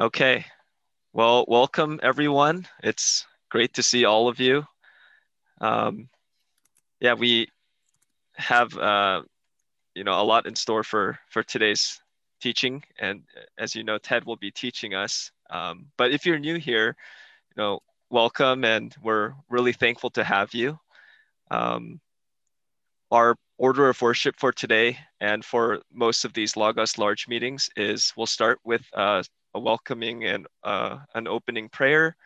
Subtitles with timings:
[0.00, 0.46] Okay.
[1.12, 2.66] Well, welcome everyone.
[2.82, 4.64] It's great to see all of you.
[5.60, 6.08] Um,
[7.00, 7.48] yeah, we
[8.36, 9.20] have uh,
[9.94, 12.00] you know a lot in store for for today's
[12.40, 13.24] teaching, and
[13.58, 15.30] as you know, Ted will be teaching us.
[15.50, 16.96] Um, but if you're new here,
[17.54, 20.78] you know, welcome, and we're really thankful to have you.
[21.50, 22.00] Um,
[23.10, 28.14] our order of worship for today and for most of these Logos large meetings is
[28.16, 29.22] we'll start with uh,
[29.54, 32.16] a welcoming and uh, an opening prayer.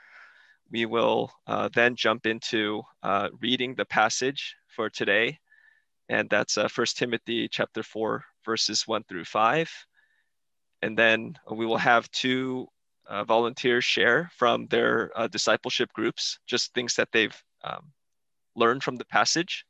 [0.71, 5.39] We will uh, then jump into uh, reading the passage for today,
[6.09, 9.71] and that's uh, 1 Timothy chapter 4, verses 1 through 5.
[10.83, 12.69] And then we will have two
[13.07, 17.93] uh, volunteers share from their uh, discipleship groups, just things that they've um,
[18.55, 19.65] learned from the passage.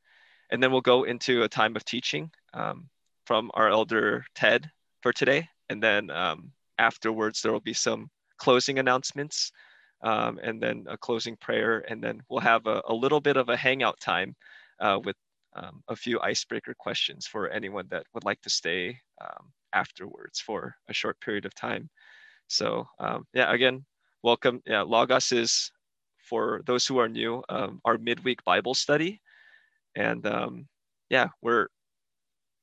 [0.51, 2.89] And then we'll go into a time of teaching um,
[3.27, 4.71] from our elder Ted
[5.03, 5.49] for today.
[5.69, 9.53] And then um, afterwards, there will be some closing announcements
[10.03, 11.85] um, and then a closing prayer.
[11.89, 14.35] And then we'll have a, a little bit of a hangout time
[14.81, 15.17] uh, with
[15.57, 20.75] um, a few icebreaker questions for anyone that would like to stay um, afterwards for
[20.89, 21.89] a short period of time.
[22.49, 23.85] So um, yeah, again,
[24.23, 24.61] welcome.
[24.67, 25.71] Yeah, Logos is
[26.19, 29.21] for those who are new, um, our midweek Bible study.
[29.95, 30.67] And um,
[31.09, 31.69] yeah, we're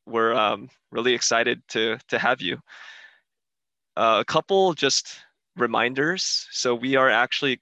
[0.06, 0.58] we're
[0.92, 2.58] really excited to to have you.
[3.98, 5.18] Uh, a couple just
[5.58, 6.48] reminders.
[6.52, 7.60] So we are actually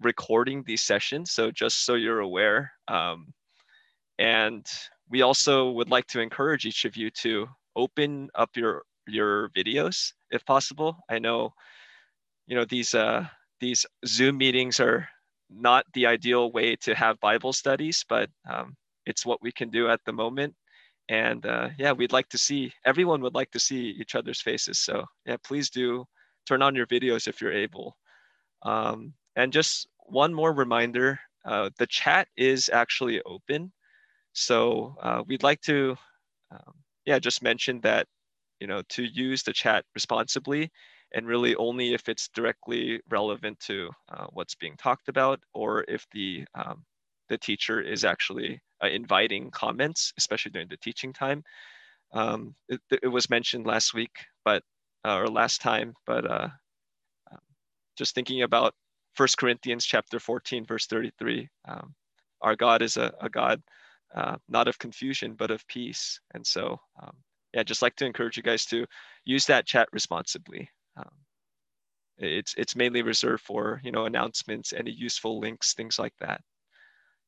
[0.00, 1.32] recording these sessions.
[1.32, 2.72] So just so you're aware.
[2.88, 3.32] Um,
[4.18, 4.66] and
[5.08, 10.12] we also would like to encourage each of you to open up your your videos
[10.30, 10.96] if possible.
[11.08, 11.52] I know,
[12.46, 13.26] you know, these uh,
[13.60, 15.08] these Zoom meetings are
[15.50, 19.88] not the ideal way to have Bible studies, but um, it's what we can do
[19.88, 20.54] at the moment
[21.08, 24.78] and uh, yeah we'd like to see everyone would like to see each other's faces.
[24.78, 26.04] So yeah please do
[26.46, 27.96] turn on your videos if you're able.
[28.62, 33.72] Um, and just one more reminder uh, the chat is actually open.
[34.32, 35.96] So uh, we'd like to
[36.50, 36.74] um,
[37.06, 38.06] yeah just mention that
[38.60, 40.70] you know to use the chat responsibly
[41.14, 46.06] and really only if it's directly relevant to uh, what's being talked about or if
[46.12, 46.84] the um,
[47.30, 51.42] the teacher is actually uh, inviting comments, especially during the teaching time.
[52.12, 54.10] Um, it, it, was mentioned last week,
[54.44, 54.62] but
[55.06, 56.48] uh, or last time, but uh,
[57.30, 57.38] um,
[57.96, 58.74] just thinking about
[59.14, 61.48] First Corinthians chapter 14, verse 33.
[61.68, 61.94] Um,
[62.42, 63.62] our God is a, a God
[64.14, 66.20] uh, not of confusion, but of peace.
[66.34, 67.16] And so, um,
[67.54, 68.86] yeah, just like to encourage you guys to
[69.24, 70.68] use that chat responsibly.
[70.96, 71.12] Um,
[72.18, 76.42] it's it's mainly reserved for you know announcements, any useful links, things like that.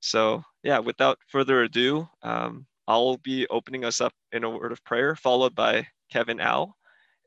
[0.03, 4.85] So yeah, without further ado, um, I'll be opening us up in a word of
[4.85, 6.77] prayer, followed by Kevin Al,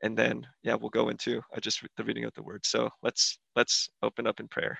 [0.02, 2.66] and then yeah, we'll go into uh, just the reading of the word.
[2.66, 4.78] So let's let's open up in prayer.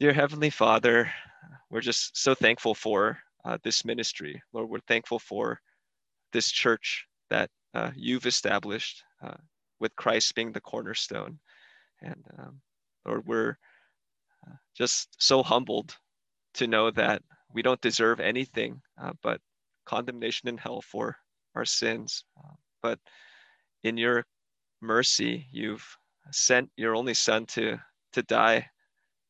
[0.00, 1.12] Dear Heavenly Father,
[1.70, 4.40] we're just so thankful for uh, this ministry.
[4.54, 5.60] Lord, we're thankful for
[6.32, 9.36] this church that uh, you've established uh,
[9.80, 11.38] with Christ being the cornerstone.
[12.00, 12.60] And um,
[13.06, 13.58] Lord, we're
[14.76, 15.96] just so humbled
[16.54, 17.22] to know that
[17.52, 19.40] we don't deserve anything uh, but
[19.86, 21.16] condemnation in hell for
[21.54, 22.24] our sins.
[22.38, 22.98] Uh, but
[23.82, 24.24] in your
[24.80, 25.86] mercy, you've
[26.30, 27.78] sent your only son to,
[28.12, 28.66] to die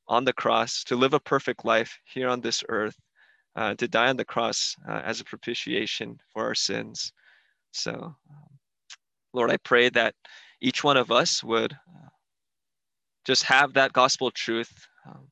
[0.08, 2.96] on the cross, to live a perfect life here on this earth,
[3.56, 7.12] uh, to die on the cross uh, as a propitiation for our sins.
[7.72, 8.58] So, um,
[9.32, 10.14] Lord, I pray that
[10.60, 12.08] each one of us would uh,
[13.24, 15.28] just have that gospel truth um,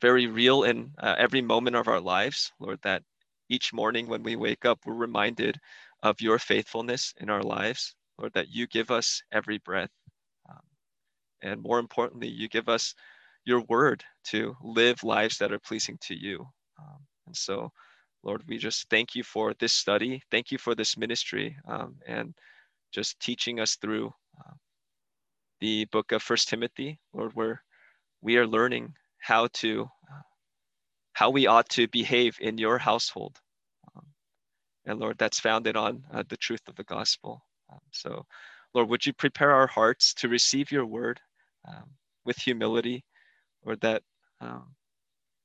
[0.00, 3.02] very real in uh, every moment of our lives, Lord, that
[3.48, 5.58] each morning when we wake up, we're reminded
[6.02, 9.90] of your faithfulness in our lives, Lord, that you give us every breath.
[10.48, 10.60] Um,
[11.42, 12.94] and more importantly, you give us
[13.44, 16.46] your word to live lives that are pleasing to you.
[16.78, 17.72] Um, and so,
[18.22, 20.22] Lord, we just thank you for this study.
[20.30, 22.34] Thank you for this ministry um, and
[22.92, 24.54] just teaching us through uh,
[25.60, 27.62] the book of First Timothy, Lord, where
[28.20, 29.88] we are learning how to
[31.12, 33.36] how we ought to behave in your household.
[33.96, 34.06] Um,
[34.86, 37.42] and lord that's founded on uh, the truth of the gospel.
[37.72, 38.24] Um, so
[38.74, 41.20] lord would you prepare our hearts to receive your word
[41.68, 41.84] um,
[42.24, 43.04] with humility
[43.62, 44.02] or that
[44.40, 44.74] um,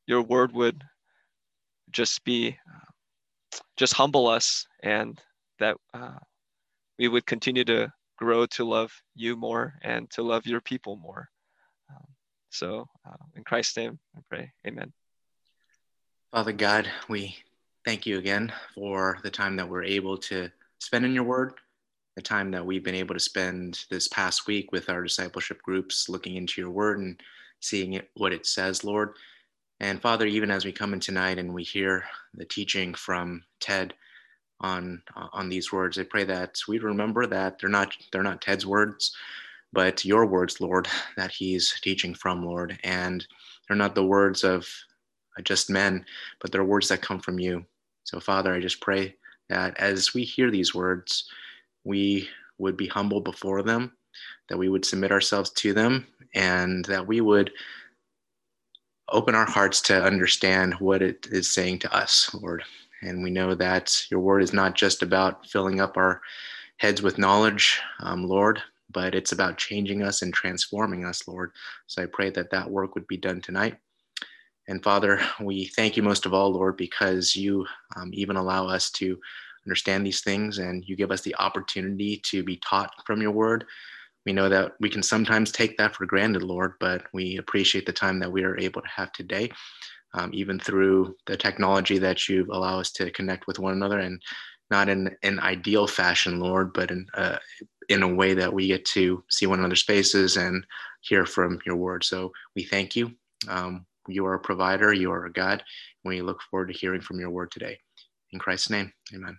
[0.07, 0.83] your word would
[1.91, 5.19] just be uh, just humble us and
[5.59, 6.19] that uh,
[6.99, 11.27] we would continue to grow to love you more and to love your people more
[12.53, 14.51] so, uh, in Christ's name, I pray.
[14.67, 14.93] Amen.
[16.31, 17.35] Father God, we
[17.83, 21.53] thank you again for the time that we're able to spend in your word.
[22.15, 26.09] the time that we've been able to spend this past week with our discipleship groups,
[26.09, 27.19] looking into your word and
[27.59, 29.15] seeing it, what it says, Lord.
[29.79, 32.05] And Father, even as we come in tonight and we hear
[32.35, 33.93] the teaching from Ted
[34.61, 38.65] on on these words, I pray that we remember that they're not they're not Ted's
[38.65, 39.15] words,
[39.73, 40.87] but your words, Lord,
[41.17, 42.79] that he's teaching from, Lord.
[42.83, 43.25] And
[43.67, 44.67] they're not the words of
[45.43, 46.05] just men,
[46.39, 47.65] but they're words that come from you.
[48.03, 49.15] So, Father, I just pray
[49.49, 51.29] that as we hear these words,
[51.83, 52.29] we
[52.59, 53.91] would be humble before them,
[54.49, 56.05] that we would submit ourselves to them,
[56.35, 57.51] and that we would
[59.09, 62.63] open our hearts to understand what it is saying to us, Lord.
[63.01, 66.21] And we know that your word is not just about filling up our
[66.77, 68.61] heads with knowledge, um, Lord,
[68.93, 71.51] but it's about changing us and transforming us, Lord.
[71.87, 73.77] So I pray that that work would be done tonight.
[74.67, 78.89] And Father, we thank you most of all, Lord, because you um, even allow us
[78.91, 79.19] to
[79.65, 83.65] understand these things and you give us the opportunity to be taught from your word.
[84.25, 87.93] We know that we can sometimes take that for granted, Lord, but we appreciate the
[87.93, 89.51] time that we are able to have today,
[90.13, 94.21] um, even through the technology that you allow us to connect with one another and
[94.71, 97.37] not in an ideal fashion, Lord, but in, uh,
[97.89, 100.65] in a way that we get to see one another's faces and
[101.01, 102.03] hear from your word.
[102.03, 103.13] So we thank you.
[103.47, 105.63] Um, you are a provider, you are a God.
[106.03, 107.79] We look forward to hearing from your word today.
[108.31, 109.37] In Christ's name, amen.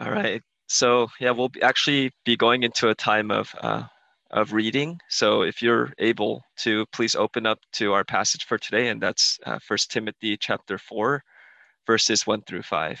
[0.00, 0.42] All right.
[0.68, 3.84] So yeah, we'll actually be going into a time of uh,
[4.30, 4.98] of reading.
[5.08, 9.38] So if you're able to, please open up to our passage for today, and that's
[9.44, 11.22] uh, First Timothy chapter four,
[11.86, 13.00] verses one through five.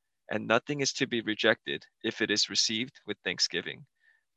[0.31, 3.85] and nothing is to be rejected if it is received with thanksgiving,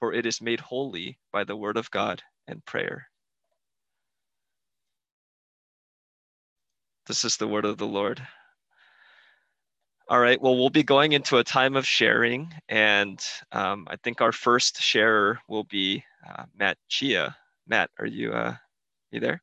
[0.01, 3.07] for it is made holy by the word of God and prayer.
[7.07, 8.21] This is the word of the Lord.
[10.09, 14.21] All right, well, we'll be going into a time of sharing, and um, I think
[14.21, 17.37] our first sharer will be uh, Matt Chia.
[17.67, 18.57] Matt, are you uh,
[19.13, 19.41] you there?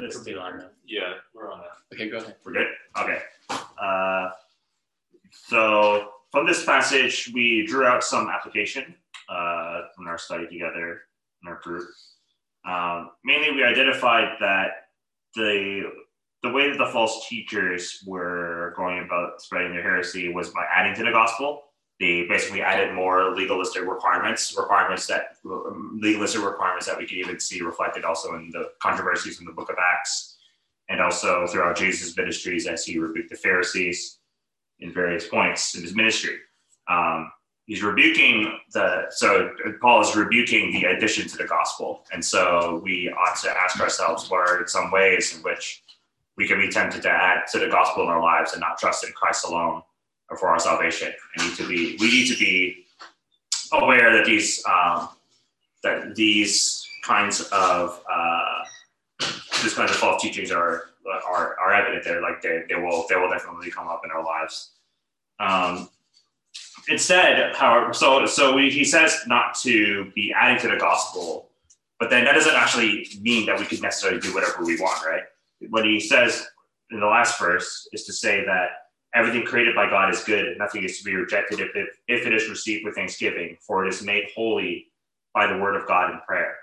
[0.00, 0.64] This will be on.
[0.86, 1.94] Yeah, we're on that.
[1.94, 2.36] Okay, go ahead.
[2.44, 2.68] We're good?
[2.98, 3.18] Okay.
[3.50, 4.30] Uh,
[5.30, 8.94] so from this passage, we drew out some application
[9.28, 11.02] uh, from our study together
[11.42, 11.86] in our group.
[12.64, 14.68] Um, mainly, we identified that
[15.34, 15.90] the
[16.42, 20.94] the way that the false teachers were going about spreading their heresy was by adding
[20.94, 21.64] to the gospel
[22.00, 27.60] they basically added more legalistic requirements, requirements that legalistic requirements that we can even see
[27.60, 30.38] reflected also in the controversies in the book of Acts
[30.88, 34.18] and also throughout Jesus' ministries as he rebuked the Pharisees
[34.80, 36.38] in various points in his ministry.
[36.88, 37.30] Um,
[37.66, 39.50] he's rebuking the, so
[39.82, 42.06] Paul is rebuking the addition to the gospel.
[42.14, 45.82] And so we ought to ask ourselves what are some ways in which
[46.38, 49.04] we can be tempted to add to the gospel in our lives and not trust
[49.04, 49.82] in Christ alone
[50.38, 51.12] for our salvation.
[51.36, 52.86] I need to be, we need to be
[53.72, 55.08] aware that these, um,
[55.82, 58.64] that these kinds of, uh,
[59.62, 60.90] this kind of false teachings are,
[61.26, 62.20] are, are evident there.
[62.20, 64.70] Like they, they will, they will definitely come up in our lives.
[65.38, 65.88] Um,
[66.88, 71.48] instead, however, so, so we, he says not to be adding to the gospel,
[71.98, 75.22] but then that doesn't actually mean that we could necessarily do whatever we want, right?
[75.68, 76.46] What he says
[76.90, 78.68] in the last verse is to say that
[79.14, 82.26] everything created by God is good, and nothing is to be rejected if it, if
[82.26, 84.86] it is received with thanksgiving, for it is made holy
[85.34, 86.56] by the word of God in prayer.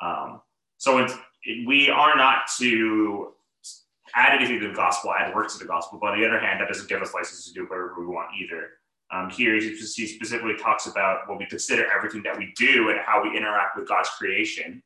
[0.00, 0.40] Um,
[0.78, 1.06] so
[1.66, 3.32] we are not to
[4.14, 5.98] add anything to the gospel, add works to the gospel.
[6.00, 8.28] But on the other hand, that doesn't give us license to do whatever we want
[8.40, 8.70] either.
[9.12, 13.22] Um, here, he specifically talks about what we consider everything that we do and how
[13.22, 14.82] we interact with God's creation.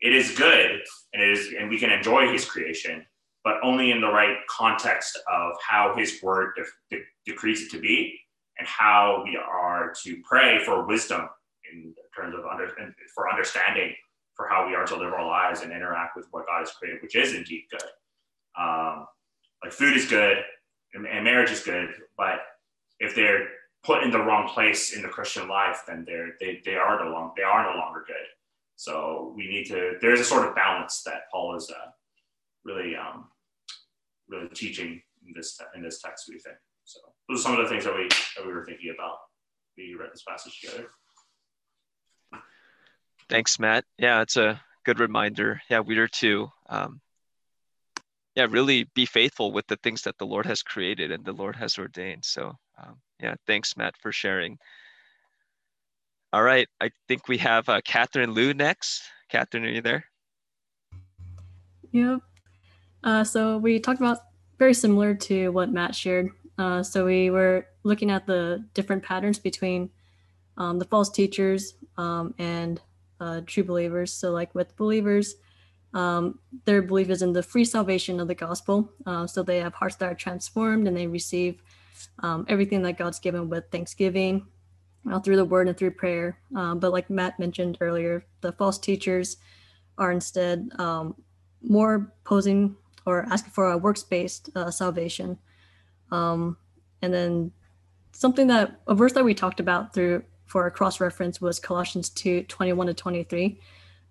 [0.00, 3.04] It is good, and it is, and we can enjoy His creation
[3.44, 7.78] but only in the right context of how his word de- de- decrees it to
[7.78, 8.18] be
[8.58, 11.28] and how we are to pray for wisdom
[11.70, 12.72] in terms of under,
[13.14, 13.94] for understanding
[14.34, 17.02] for how we are to live our lives and interact with what God has created,
[17.02, 17.90] which is indeed good.
[18.58, 19.06] Um,
[19.62, 20.38] like food is good
[20.94, 22.40] and, and marriage is good, but
[22.98, 23.48] if they're
[23.84, 27.10] put in the wrong place in the Christian life, then they're they they are no
[27.10, 28.16] long they are no longer good.
[28.76, 29.94] So we need to.
[30.00, 31.90] There's a sort of balance that Paul is uh,
[32.64, 33.26] really um,
[34.28, 36.26] really teaching in this in this text.
[36.28, 37.00] We think so.
[37.28, 39.16] Those are some of the things that we that we were thinking about.
[39.76, 40.88] We read this passage together.
[43.28, 43.84] Thanks, Matt.
[43.98, 45.60] Yeah, it's a good reminder.
[45.70, 46.50] Yeah, we are too.
[46.68, 47.00] Um,
[48.34, 51.56] yeah, really be faithful with the things that the Lord has created and the Lord
[51.56, 52.24] has ordained.
[52.24, 54.58] So, um, yeah, thanks, Matt, for sharing.
[56.32, 59.02] All right, I think we have uh, Catherine Liu next.
[59.30, 60.04] Catherine, are you there?
[61.92, 62.20] Yep.
[63.04, 64.18] Uh, so we talked about
[64.58, 66.30] very similar to what Matt shared.
[66.56, 69.90] Uh, so we were looking at the different patterns between
[70.56, 72.80] um, the false teachers um, and
[73.20, 74.12] uh, true believers.
[74.12, 75.34] So, like with believers,
[75.92, 78.90] um, their belief is in the free salvation of the gospel.
[79.04, 81.62] Uh, so they have hearts that are transformed and they receive
[82.20, 84.46] um, everything that God's given with thanksgiving
[85.22, 86.38] through the word and through prayer.
[86.56, 89.36] Um, but like Matt mentioned earlier, the false teachers
[89.98, 91.14] are instead um,
[91.62, 92.74] more posing
[93.06, 95.38] or asking for a works based uh, salvation.
[96.10, 96.56] Um,
[97.02, 97.52] and then
[98.12, 102.08] something that a verse that we talked about through for a cross reference was Colossians
[102.10, 103.60] 2 21 to 23.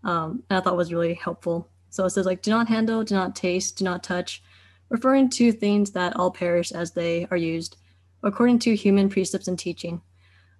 [0.04, 1.70] Um, and I thought was really helpful.
[1.90, 4.44] So it says like, do not handle, do not taste, do not touch,
[4.90, 7.78] referring to things that all perish as they are used,
[8.24, 10.02] according to human precepts and teaching.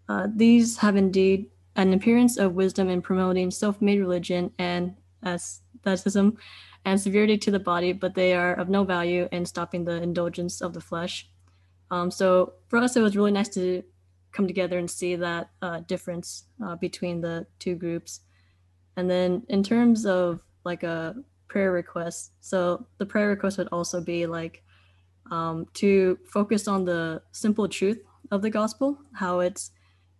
[0.08, 6.38] Uh, these have indeed an appearance of wisdom in promoting self-made religion and asceticism
[6.86, 10.62] and severity to the body, but they are of no value in stopping the indulgence
[10.62, 11.30] of the flesh.
[11.92, 13.84] Um, so for us, it was really nice to
[14.32, 18.22] come together and see that uh, difference uh, between the two groups.
[18.98, 21.16] And then in terms of like a
[21.54, 22.32] prayer request.
[22.42, 24.64] So the prayer request would also be like
[25.30, 28.02] um, to focus on the simple truth
[28.32, 29.72] of the gospel, how it's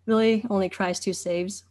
[0.06, 1.64] really only Christ who saves,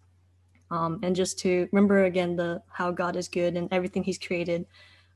[0.71, 4.65] um, and just to remember again the how God is good and everything He's created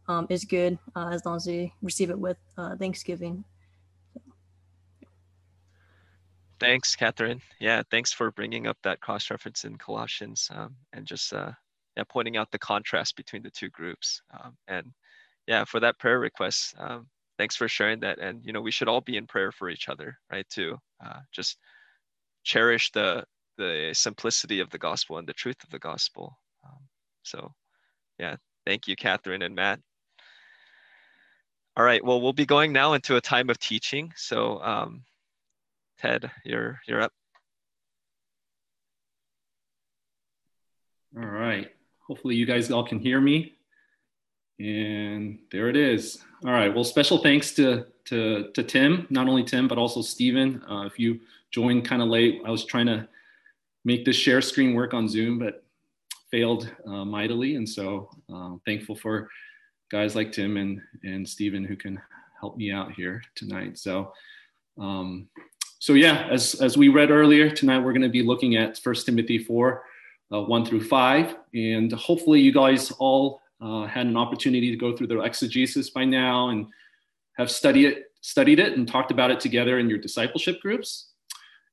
[0.08, 3.44] um, is good uh, as long as we receive it with uh, thanksgiving.
[6.60, 7.42] Thanks, Catherine.
[7.60, 11.52] Yeah, thanks for bringing up that cross reference in Colossians um, and just uh,
[11.96, 14.22] yeah, pointing out the contrast between the two groups.
[14.34, 14.92] Um, and
[15.46, 18.18] yeah, for that prayer request, um, thanks for sharing that.
[18.20, 20.48] And you know, we should all be in prayer for each other, right?
[20.52, 21.58] To uh, just
[22.44, 23.24] cherish the
[23.58, 26.38] the simplicity of the gospel and the truth of the gospel.
[26.66, 26.80] Um,
[27.24, 27.54] so,
[28.20, 28.36] yeah,
[28.66, 29.80] thank you, Catherine and Matt.
[31.76, 34.12] All right, well, we'll be going now into a time of teaching.
[34.16, 35.04] So, um,
[36.00, 37.14] Ted, you're you're up.
[41.16, 41.72] All right
[42.08, 43.54] hopefully you guys all can hear me.
[44.60, 46.24] And there it is.
[46.44, 46.74] All right.
[46.74, 50.64] Well, special thanks to to, to Tim, not only Tim, but also Stephen.
[50.64, 51.20] Uh, if you
[51.52, 53.08] joined kind of late, I was trying to
[53.88, 55.64] make this share screen work on Zoom, but
[56.30, 57.56] failed uh, mightily.
[57.56, 59.30] And so uh, thankful for
[59.90, 61.98] guys like Tim and, and Stephen who can
[62.38, 63.78] help me out here tonight.
[63.78, 64.12] So,
[64.78, 65.30] um,
[65.80, 69.06] so yeah, as, as we read earlier tonight, we're going to be looking at First
[69.06, 69.82] Timothy 4,
[70.34, 71.38] uh, 1 through 5.
[71.54, 76.04] And hopefully, you guys all uh, had an opportunity to go through the exegesis by
[76.04, 76.68] now and
[77.38, 81.07] have studied it, studied it and talked about it together in your discipleship groups.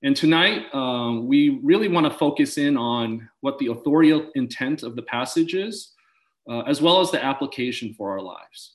[0.04, 4.96] And tonight, um, we really want to focus in on what the authorial intent of
[4.96, 5.92] the passage is,
[6.46, 8.74] uh, as well as the application for our lives.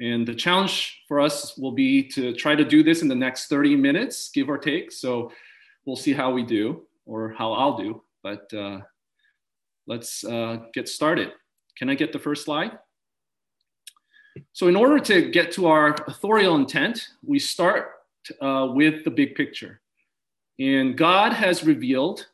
[0.00, 3.46] And the challenge for us will be to try to do this in the next
[3.46, 4.90] 30 minutes, give or take.
[4.90, 5.30] So
[5.84, 8.02] we'll see how we do or how I'll do.
[8.24, 8.80] But uh,
[9.86, 11.30] let's uh, get started.
[11.78, 12.72] Can I get the first slide?
[14.52, 17.92] So in order to get to our authorial intent, we start
[18.40, 19.80] uh, with the big picture.
[20.58, 22.26] And God has revealed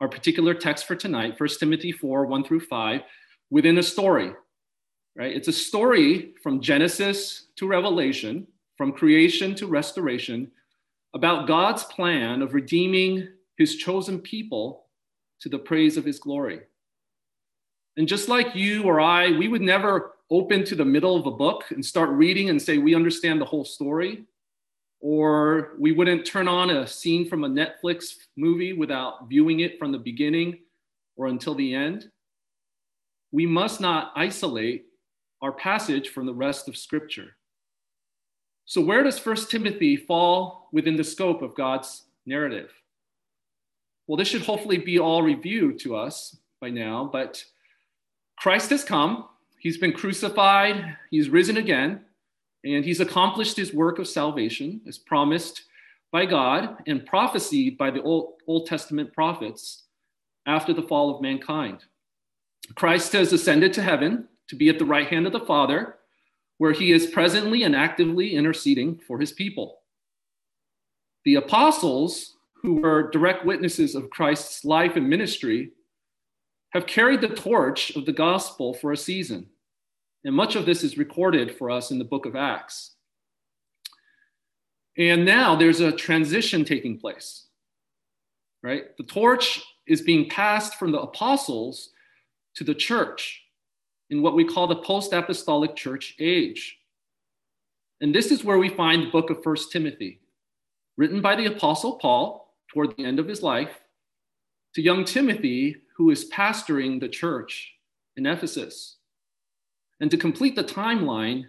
[0.00, 3.00] our particular text for tonight, 1 Timothy 4, 1 through 5,
[3.50, 4.32] within a story,
[5.16, 5.34] right?
[5.34, 8.46] It's a story from Genesis to Revelation,
[8.76, 10.50] from creation to restoration,
[11.14, 14.86] about God's plan of redeeming his chosen people
[15.40, 16.60] to the praise of his glory.
[17.96, 21.30] And just like you or I, we would never open to the middle of a
[21.30, 24.24] book and start reading and say, we understand the whole story.
[25.00, 29.92] Or we wouldn't turn on a scene from a Netflix movie without viewing it from
[29.92, 30.58] the beginning
[31.16, 32.10] or until the end.
[33.30, 34.86] We must not isolate
[35.42, 37.36] our passage from the rest of Scripture.
[38.64, 42.72] So, where does First Timothy fall within the scope of God's narrative?
[44.06, 47.44] Well, this should hopefully be all reviewed to us by now, but
[48.38, 49.26] Christ has come,
[49.58, 52.05] he's been crucified, he's risen again,
[52.74, 55.62] and he's accomplished his work of salvation as promised
[56.10, 59.84] by God and prophesied by the Old, Old Testament prophets
[60.46, 61.84] after the fall of mankind.
[62.74, 65.96] Christ has ascended to heaven to be at the right hand of the Father,
[66.58, 69.80] where he is presently and actively interceding for his people.
[71.24, 75.72] The apostles, who were direct witnesses of Christ's life and ministry,
[76.70, 79.48] have carried the torch of the gospel for a season.
[80.26, 82.96] And much of this is recorded for us in the book of Acts.
[84.98, 87.46] And now there's a transition taking place,
[88.60, 88.86] right?
[88.98, 91.90] The torch is being passed from the apostles
[92.56, 93.40] to the church
[94.10, 96.76] in what we call the post apostolic church age.
[98.00, 100.18] And this is where we find the book of First Timothy,
[100.96, 103.78] written by the apostle Paul toward the end of his life
[104.74, 107.74] to young Timothy, who is pastoring the church
[108.16, 108.95] in Ephesus.
[110.00, 111.46] And to complete the timeline,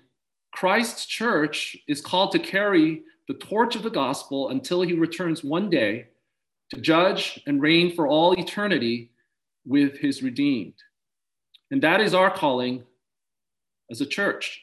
[0.54, 5.70] Christ's church is called to carry the torch of the gospel until he returns one
[5.70, 6.08] day
[6.74, 9.12] to judge and reign for all eternity
[9.66, 10.74] with his redeemed.
[11.72, 12.84] And that is our calling
[13.92, 14.62] as a church.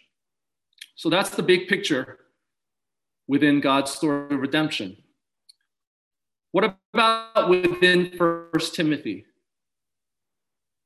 [0.97, 2.19] So that's the big picture
[3.27, 4.97] within God's story of redemption.
[6.53, 9.27] What about within First Timothy?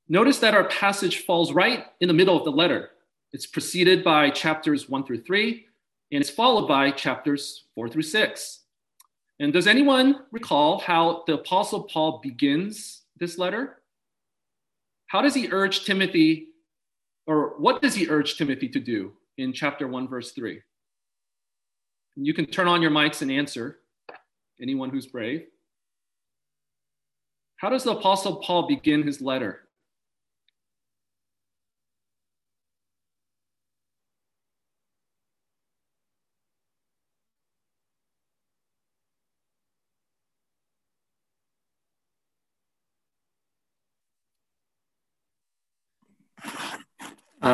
[0.09, 2.91] Notice that our passage falls right in the middle of the letter.
[3.33, 5.67] It's preceded by chapters one through three,
[6.11, 8.61] and it's followed by chapters four through six.
[9.39, 13.83] And does anyone recall how the Apostle Paul begins this letter?
[15.09, 16.49] How does he urge Timothy,
[17.27, 20.61] or what does he urge Timothy to do in chapter 1, verse 3?
[22.17, 23.79] You can turn on your mics and answer,
[24.61, 25.47] anyone who's brave.
[27.57, 29.68] How does the Apostle Paul begin his letter?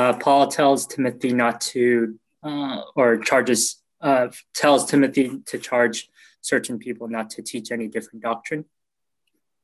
[0.04, 6.10] Uh, Paul tells Timothy not to, uh, or charges, uh, tells Timothy to charge
[6.42, 8.66] certain people not to teach any different doctrine.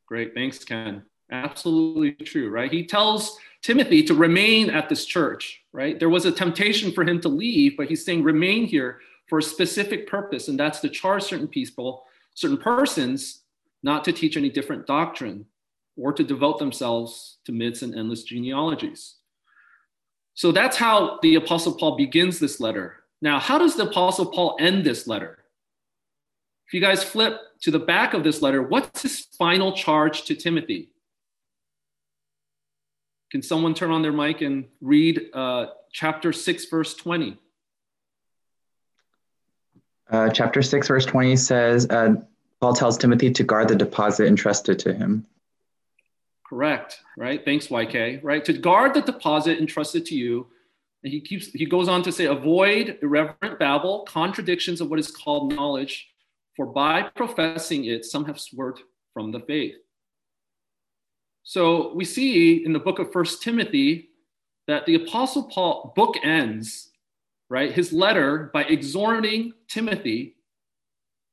[0.07, 1.03] Great, thanks, Ken.
[1.31, 2.73] Absolutely true, right?
[2.73, 5.99] He tells Timothy to remain at this church, right?
[5.99, 9.43] There was a temptation for him to leave, but he's saying remain here for a
[9.43, 13.43] specific purpose, and that's to charge certain people, certain persons,
[13.83, 15.45] not to teach any different doctrine
[15.99, 19.20] or to devote themselves to myths and endless genealogies.
[20.35, 22.97] So that's how the Apostle Paul begins this letter.
[23.21, 25.39] Now, how does the Apostle Paul end this letter?
[26.67, 30.35] If you guys flip to the back of this letter, what's his final charge to
[30.35, 30.93] Timothy?
[33.31, 37.37] Can someone turn on their mic and read uh, chapter 6, verse 20?
[40.11, 42.15] Uh, chapter 6, verse 20 says, uh,
[42.61, 45.27] Paul tells Timothy to guard the deposit entrusted to him.
[46.51, 47.45] Correct, right?
[47.45, 48.45] Thanks, YK, right?
[48.45, 50.49] To guard the deposit entrusted to you.
[51.05, 55.13] And he keeps he goes on to say, avoid irreverent babble, contradictions of what is
[55.13, 56.09] called knowledge,
[56.57, 58.83] for by professing it, some have swerved
[59.15, 59.77] from the faith.
[61.45, 64.09] So we see in the book of First Timothy
[64.67, 66.91] that the apostle Paul book ends,
[67.49, 70.35] right, his letter by exhorting Timothy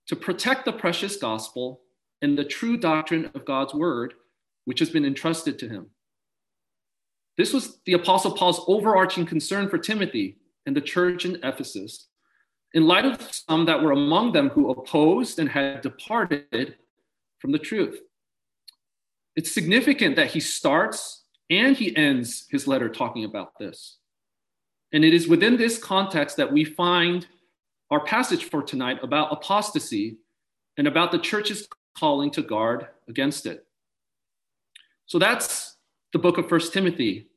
[0.09, 1.81] to protect the precious gospel
[2.21, 4.13] and the true doctrine of God's word
[4.67, 5.85] which has been entrusted to him.
[7.37, 12.09] This was the Apostle Paul's overarching concern for Timothy and the church in Ephesus,
[12.73, 16.75] in light of some that were among them who opposed and had departed
[17.39, 17.97] from the truth.
[19.37, 23.99] It's significant that he starts and he ends his letter talking about this.
[24.91, 27.25] And it is within this context that we find
[27.89, 30.17] our passage for tonight about apostasy
[30.75, 33.63] and about the church's calling to guard against it.
[35.07, 35.77] So that's
[36.13, 37.29] the book of First Timothy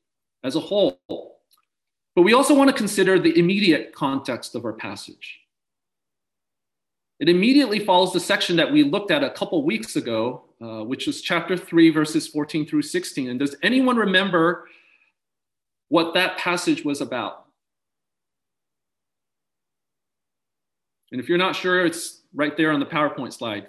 [0.44, 1.00] as a whole.
[1.08, 5.38] But we also want to consider the immediate context of our passage.
[7.20, 11.06] It immediately follows the section that we looked at a couple weeks ago, uh, which
[11.06, 13.28] was chapter 3, verses 14 through 16.
[13.28, 14.68] And does anyone remember
[15.88, 17.46] what that passage was about?
[21.12, 23.68] And if you're not sure, it's right there on the PowerPoint slide.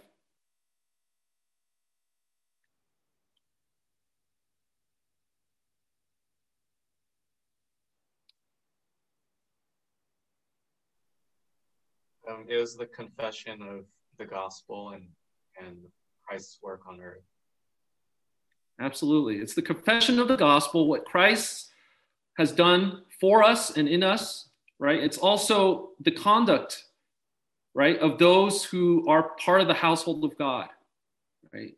[12.41, 13.85] Um, it was the confession of
[14.17, 15.05] the gospel and
[15.59, 15.77] and
[16.27, 17.23] Christ's work on earth.
[18.79, 19.37] Absolutely.
[19.37, 21.69] It's the confession of the gospel, what Christ
[22.37, 24.49] has done for us and in us,
[24.79, 25.03] right?
[25.03, 26.85] It's also the conduct
[27.73, 27.97] right?
[27.99, 30.67] Of those who are part of the household of God,
[31.53, 31.75] right?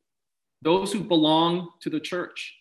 [0.62, 2.56] Those who belong to the church.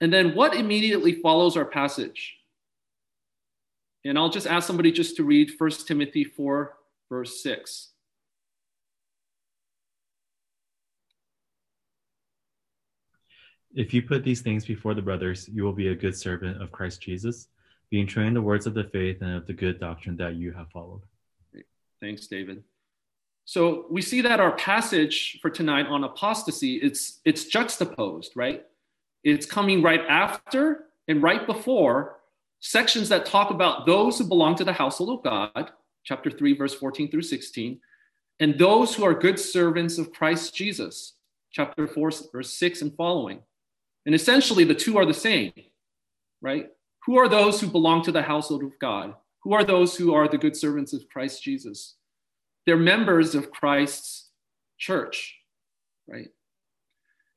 [0.00, 2.36] And then what immediately follows our passage?
[4.04, 6.74] And I'll just ask somebody just to read 1 Timothy 4,
[7.08, 7.88] verse 6.
[13.74, 16.72] If you put these things before the brothers, you will be a good servant of
[16.72, 17.48] Christ Jesus,
[17.90, 20.52] being trained in the words of the faith and of the good doctrine that you
[20.52, 21.02] have followed.
[22.00, 22.64] Thanks, David.
[23.44, 28.64] So we see that our passage for tonight on apostasy, it's it's juxtaposed, right?
[29.24, 32.19] It's coming right after and right before
[32.60, 35.70] sections that talk about those who belong to the household of God,
[36.04, 37.80] chapter 3, verse 14 through 16,
[38.38, 41.14] and those who are good servants of Christ Jesus,
[41.50, 43.40] chapter 4, verse 6 and following.
[44.06, 45.52] And essentially, the two are the same,
[46.40, 46.68] right?
[47.06, 49.14] Who are those who belong to the household of God?
[49.42, 51.96] Who are those who are the good servants of Christ Jesus?
[52.66, 54.28] They're members of Christ's
[54.78, 55.36] church,
[56.06, 56.28] right?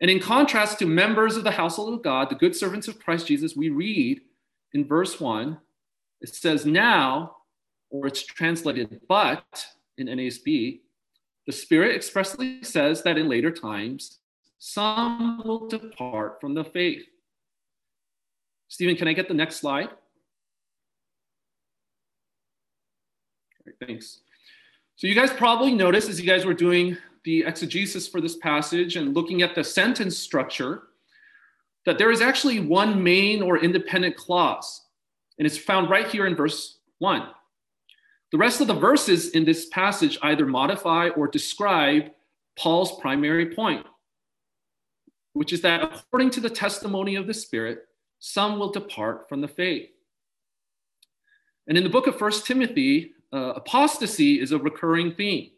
[0.01, 3.27] And in contrast to members of the household of God, the good servants of Christ
[3.27, 4.21] Jesus, we read
[4.73, 5.57] in verse 1,
[6.21, 7.37] it says, Now,
[7.89, 9.65] or it's translated, but
[9.97, 10.81] in NASB,
[11.45, 14.19] the Spirit expressly says that in later times,
[14.57, 17.05] some will depart from the faith.
[18.69, 19.89] Stephen, can I get the next slide?
[23.65, 24.21] Right, thanks.
[24.95, 28.95] So you guys probably noticed as you guys were doing the exegesis for this passage
[28.95, 30.83] and looking at the sentence structure
[31.85, 34.81] that there is actually one main or independent clause,
[35.37, 37.27] and it's found right here in verse 1.
[38.31, 42.11] The rest of the verses in this passage either modify or describe
[42.57, 43.85] Paul's primary point,
[45.33, 47.85] which is that according to the testimony of the Spirit,
[48.19, 49.89] some will depart from the faith.
[51.67, 55.51] And in the book of First Timothy, uh, apostasy is a recurring theme.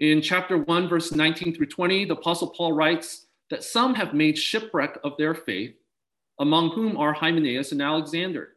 [0.00, 4.38] In chapter 1, verse 19 through 20, the Apostle Paul writes that some have made
[4.38, 5.74] shipwreck of their faith,
[6.38, 8.50] among whom are Hymenaeus and Alexander.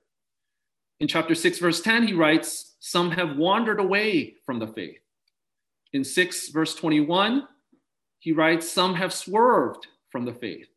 [1.00, 5.00] In chapter 6, verse 10, he writes, Some have wandered away from the faith.
[5.94, 7.48] In 6, verse 21,
[8.20, 10.68] he writes, Some have swerved from the faith.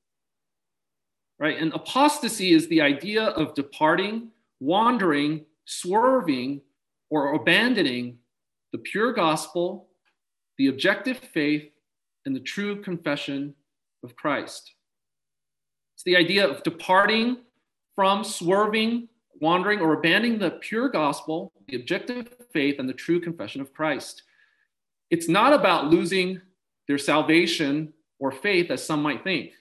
[1.38, 1.58] Right?
[1.58, 4.28] And apostasy is the idea of departing,
[4.60, 6.60] wandering, swerving,
[7.08, 8.18] or abandoning
[8.72, 9.88] the pure gospel,
[10.58, 11.70] the objective faith,
[12.26, 13.54] and the true confession
[14.02, 14.74] of Christ.
[15.94, 17.38] It's the idea of departing
[17.94, 19.08] from swerving,
[19.40, 24.22] wandering, or abandoning the pure gospel, the objective faith, and the true confession of Christ.
[25.10, 26.40] It's not about losing
[26.88, 29.52] their salvation or faith, as some might think.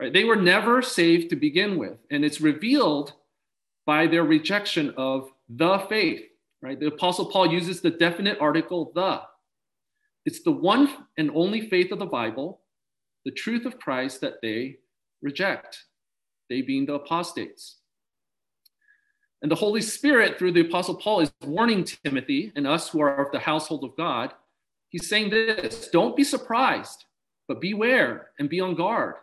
[0.00, 0.12] Right?
[0.12, 3.12] They were never saved to begin with, and it's revealed
[3.86, 6.24] by their rejection of the faith
[6.64, 6.80] right?
[6.80, 9.20] The Apostle Paul uses the definite article the.
[10.24, 12.62] It's the one and only faith of the Bible,
[13.24, 14.76] the truth of Christ that they
[15.22, 15.84] reject,
[16.48, 17.78] they being the apostates.
[19.42, 23.24] And the Holy Spirit, through the Apostle Paul, is warning Timothy and us who are
[23.26, 24.32] of the household of God.
[24.88, 27.04] He's saying this don't be surprised,
[27.48, 29.16] but beware and be on guard.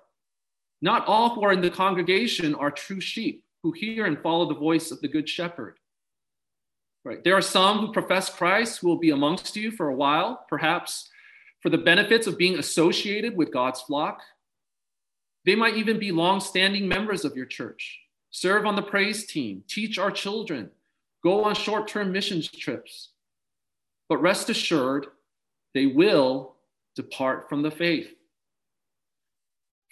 [0.82, 4.60] Not all who are in the congregation are true sheep who hear and follow the
[4.60, 5.78] voice of the good shepherd.
[7.04, 7.24] Right.
[7.24, 11.10] There are some who profess Christ who will be amongst you for a while, perhaps
[11.62, 14.22] for the benefits of being associated with God's flock.
[15.46, 19.98] They might even be long-standing members of your church, serve on the praise team, teach
[19.98, 20.70] our children,
[21.24, 23.10] go on short-term missions trips.
[24.10, 25.08] But rest assured,
[25.74, 26.56] they will
[26.96, 28.14] depart from the faith.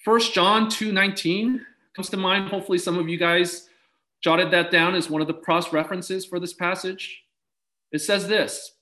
[0.05, 2.49] 1 John 2:19 comes to mind.
[2.49, 3.69] Hopefully, some of you guys
[4.21, 7.23] jotted that down as one of the cross references for this passage.
[7.91, 8.75] It says this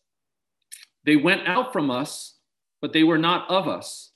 [1.05, 2.36] They went out from us,
[2.81, 4.11] but they were not of us.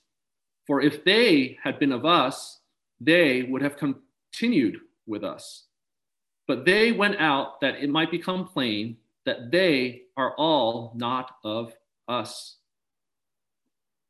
[0.66, 2.60] For if they had been of us,
[3.00, 5.64] they would have continued with us.
[6.46, 11.74] But they went out that it might become plain that they are all not of
[12.08, 12.56] us.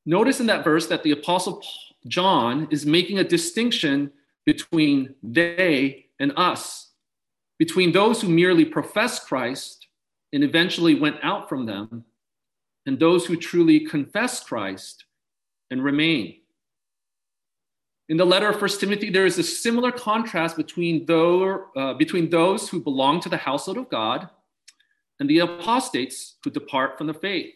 [0.05, 1.63] Notice in that verse that the Apostle
[2.07, 4.11] John is making a distinction
[4.45, 6.93] between they and us
[7.63, 9.87] between those who merely profess Christ
[10.33, 12.05] and eventually went out from them,
[12.87, 15.05] and those who truly confess Christ
[15.71, 16.39] and remain.
[18.09, 22.29] In the letter of First Timothy, there is a similar contrast between, those, uh, between
[22.29, 24.29] those who belong to the household of God
[25.21, 27.55] and the apostates who depart from the faith.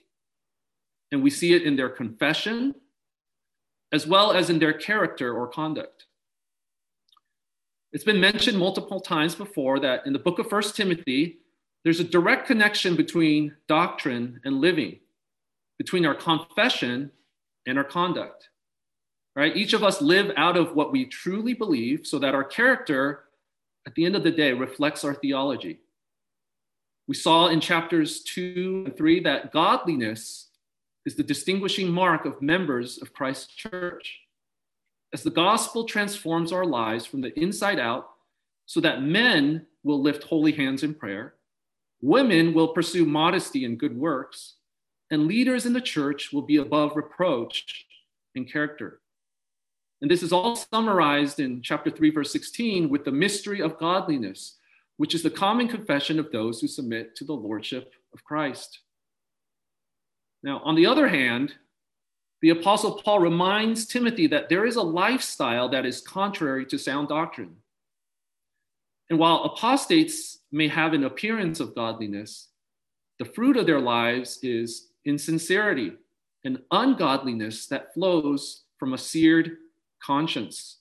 [1.12, 2.74] And we see it in their confession
[3.92, 6.06] as well as in their character or conduct.
[7.92, 11.38] It's been mentioned multiple times before that in the book of First Timothy,
[11.84, 14.98] there's a direct connection between doctrine and living,
[15.78, 17.10] between our confession
[17.66, 18.48] and our conduct.
[19.34, 19.56] Right?
[19.56, 23.24] Each of us live out of what we truly believe so that our character,
[23.86, 25.80] at the end of the day, reflects our theology.
[27.06, 30.48] We saw in chapters two and three that godliness
[31.04, 34.20] is the distinguishing mark of members of Christ's church.
[35.12, 38.08] As the gospel transforms our lives from the inside out,
[38.64, 41.36] so that men will lift holy hands in prayer,
[42.00, 44.55] Women will pursue modesty and good works,
[45.10, 47.86] and leaders in the church will be above reproach
[48.34, 49.00] in character.
[50.02, 54.56] And this is all summarized in chapter 3, verse 16, with the mystery of godliness,
[54.98, 58.80] which is the common confession of those who submit to the lordship of Christ.
[60.42, 61.54] Now, on the other hand,
[62.42, 67.08] the Apostle Paul reminds Timothy that there is a lifestyle that is contrary to sound
[67.08, 67.56] doctrine.
[69.08, 72.48] And while apostates may have an appearance of godliness,
[73.18, 75.92] the fruit of their lives is insincerity
[76.44, 79.56] and ungodliness that flows from a seared
[80.02, 80.78] conscience.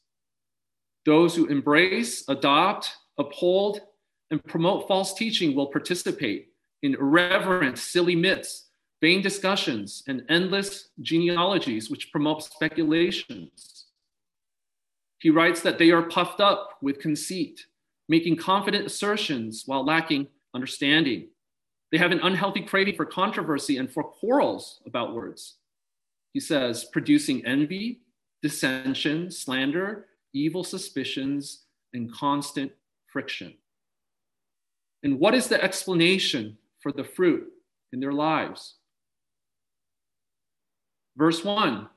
[1.05, 3.81] Those who embrace, adopt, uphold,
[4.31, 6.49] and promote false teaching will participate
[6.83, 8.65] in irreverent, silly myths,
[9.01, 13.85] vain discussions, and endless genealogies which promote speculations.
[15.19, 17.65] He writes that they are puffed up with conceit
[18.07, 21.27] making confident assertions while lacking understanding.
[21.95, 25.53] They have an unhealthy craving for controversy and for quarrels about words.
[26.33, 28.01] He says, producing envy,
[28.41, 32.73] dissension, slander, evil suspicions, and constant
[33.07, 33.53] friction.
[35.03, 37.47] And what is the explanation for the fruit
[37.93, 38.75] in their lives?
[41.15, 41.87] Verse 1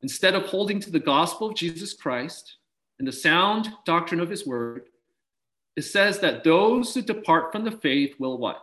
[0.00, 2.56] Instead of holding to the gospel of Jesus Christ,
[2.98, 4.88] and the sound doctrine of his word,
[5.76, 8.62] it says that those who depart from the faith will what?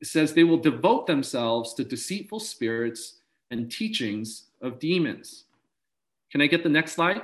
[0.00, 5.44] It says they will devote themselves to deceitful spirits and teachings of demons.
[6.30, 7.22] Can I get the next slide?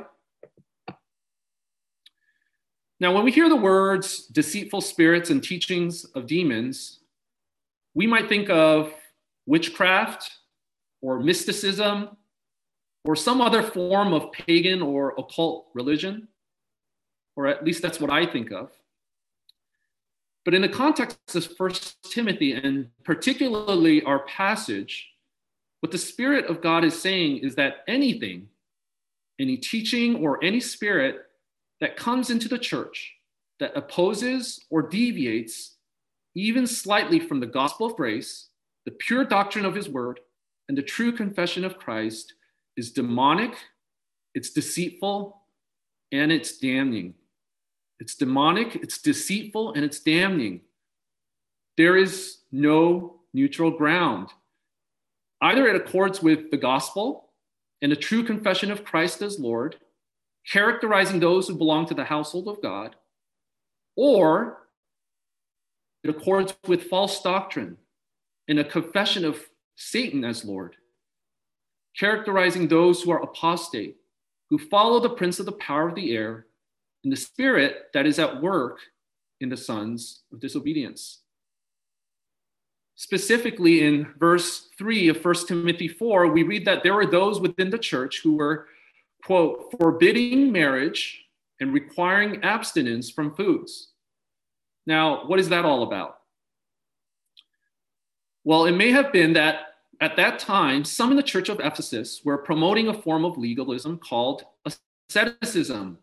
[3.01, 7.01] Now, when we hear the words deceitful spirits and teachings of demons,
[7.95, 8.93] we might think of
[9.47, 10.31] witchcraft
[11.03, 12.17] or mysticism
[13.05, 16.29] or some other form of pagan or occult religion,
[17.37, 18.71] or at least that's what I think of.
[20.45, 25.09] But in the context of First Timothy, and particularly our passage,
[25.81, 28.49] what the Spirit of God is saying is that anything,
[29.41, 31.27] any teaching or any spirit
[31.81, 33.15] that comes into the church
[33.59, 35.77] that opposes or deviates
[36.35, 38.49] even slightly from the gospel of grace,
[38.85, 40.21] the pure doctrine of his word,
[40.69, 42.35] and the true confession of Christ
[42.77, 43.55] is demonic,
[44.35, 45.41] it's deceitful,
[46.13, 47.15] and it's damning.
[48.01, 50.63] It's demonic, it's deceitful, and it's damning.
[51.77, 54.29] There is no neutral ground.
[55.41, 57.31] Either it accords with the gospel
[57.83, 59.77] and a true confession of Christ as Lord,
[60.47, 62.97] characterizing those who belong to the household of God,
[63.97, 64.69] or
[66.03, 67.79] it accords with false doctrine
[68.49, 69.39] and a confession of
[69.77, 70.77] Satan as Lord
[71.97, 73.97] characterizing those who are apostate,
[74.51, 76.47] who follow the prince of the power of the air
[77.05, 78.81] and the spirit that is at work
[79.41, 81.21] in the sons of disobedience.
[82.97, 87.71] Specifically, in verse 3 of 1 Timothy 4, we read that there were those within
[87.71, 88.69] the church who were,
[89.25, 91.25] quote, forbidding marriage
[91.61, 93.89] and requiring abstinence from foods.
[94.87, 96.19] Now, what is that all about?
[98.45, 102.21] Well, it may have been that at that time, some in the church of Ephesus
[102.25, 104.45] were promoting a form of legalism called
[105.11, 105.99] asceticism,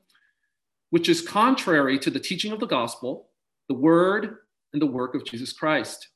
[0.91, 3.29] which is contrary to the teaching of the gospel,
[3.67, 4.37] the word,
[4.73, 6.09] and the work of Jesus Christ.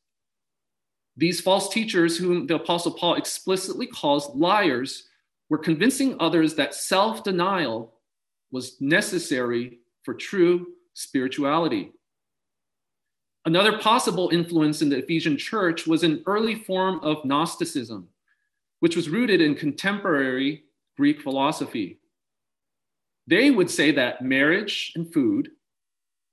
[1.17, 5.07] These false teachers, whom the Apostle Paul explicitly calls liars,
[5.49, 7.93] were convincing others that self denial
[8.51, 11.91] was necessary for true spirituality.
[13.45, 18.07] Another possible influence in the Ephesian church was an early form of Gnosticism,
[18.79, 20.63] which was rooted in contemporary
[20.97, 21.99] Greek philosophy.
[23.27, 25.51] They would say that marriage and food,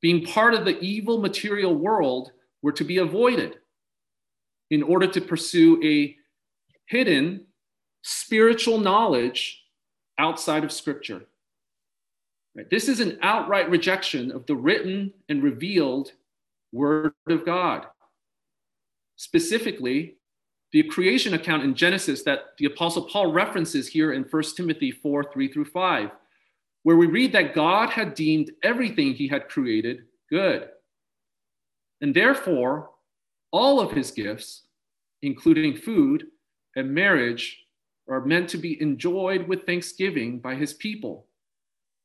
[0.00, 3.56] being part of the evil material world, were to be avoided
[4.70, 6.16] in order to pursue a
[6.86, 7.46] hidden
[8.02, 9.62] spiritual knowledge
[10.18, 11.22] outside of Scripture.
[12.70, 16.12] This is an outright rejection of the written and revealed
[16.72, 17.86] Word of God.
[19.16, 20.16] Specifically,
[20.72, 25.24] the creation account in Genesis that the Apostle Paul references here in 1 Timothy 4
[25.32, 26.10] 3 through 5,
[26.82, 30.70] where we read that God had deemed everything he had created Good.
[32.00, 32.88] And therefore,
[33.50, 34.62] all of his gifts,
[35.20, 36.28] including food
[36.74, 37.66] and marriage,
[38.08, 41.26] are meant to be enjoyed with thanksgiving by his people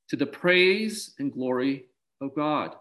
[0.09, 1.85] to the praise and glory
[2.19, 2.75] of God.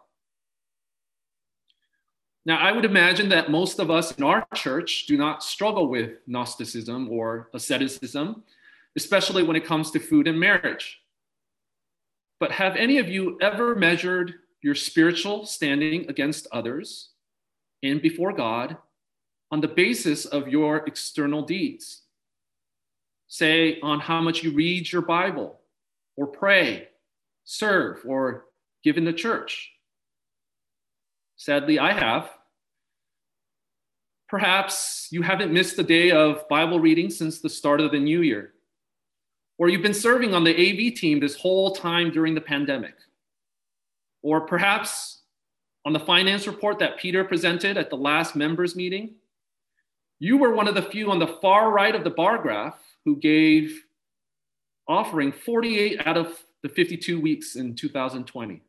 [2.45, 6.19] Now, I would imagine that most of us in our church do not struggle with
[6.27, 8.43] Gnosticism or asceticism,
[8.97, 11.01] especially when it comes to food and marriage.
[12.39, 17.11] But have any of you ever measured your spiritual standing against others
[17.83, 18.77] and before God
[19.51, 22.03] on the basis of your external deeds?
[23.29, 25.61] Say, on how much you read your Bible,
[26.17, 26.89] or pray,
[27.45, 28.47] serve, or
[28.85, 29.73] give in the church.
[31.37, 32.31] Sadly, I have.
[34.29, 38.23] Perhaps you haven't missed a day of Bible reading since the start of the new
[38.23, 38.53] year.
[39.59, 42.95] Or you've been serving on the AV team this whole time during the pandemic.
[44.23, 45.23] Or perhaps
[45.85, 49.15] on the finance report that Peter presented at the last members meeting,
[50.19, 53.17] you were one of the few on the far right of the bar graph who
[53.17, 53.83] gave
[54.89, 58.63] offering 48 out of the 52 weeks in 2020.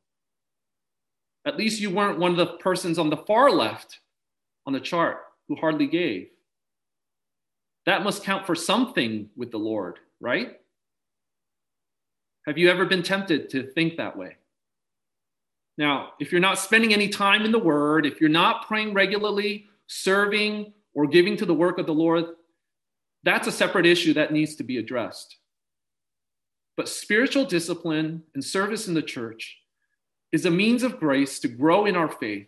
[1.46, 4.00] At least you weren't one of the persons on the far left
[4.66, 6.28] on the chart who hardly gave.
[7.86, 10.60] That must count for something with the Lord, right?
[12.48, 14.38] Have you ever been tempted to think that way?
[15.78, 19.66] Now, if you're not spending any time in the Word, if you're not praying regularly,
[19.88, 22.24] serving, or giving to the work of the Lord,
[23.24, 25.36] that's a separate issue that needs to be addressed.
[26.78, 29.58] But spiritual discipline and service in the church
[30.32, 32.48] is a means of grace to grow in our faith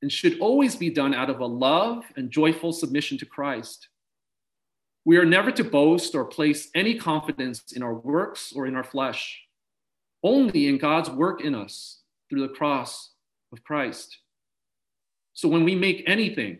[0.00, 3.88] and should always be done out of a love and joyful submission to Christ.
[5.06, 8.82] We are never to boast or place any confidence in our works or in our
[8.82, 9.40] flesh,
[10.24, 13.12] only in God's work in us through the cross
[13.52, 14.18] of Christ.
[15.32, 16.58] So when we make anything,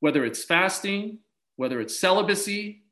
[0.00, 1.20] whether it's fasting,
[1.56, 2.82] whether it's celibacy,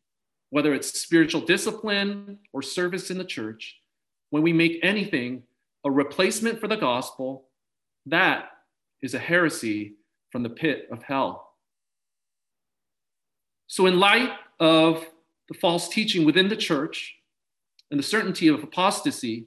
[0.49, 3.77] whether it's spiritual discipline or service in the church,
[4.31, 5.43] when we make anything
[5.85, 7.49] a replacement for the gospel,
[8.07, 8.47] that
[9.03, 9.97] is a heresy
[10.31, 11.51] from the pit of hell.
[13.67, 15.07] So, in light of
[15.49, 17.17] the false teaching within the church
[17.91, 19.47] and the certainty of apostasy,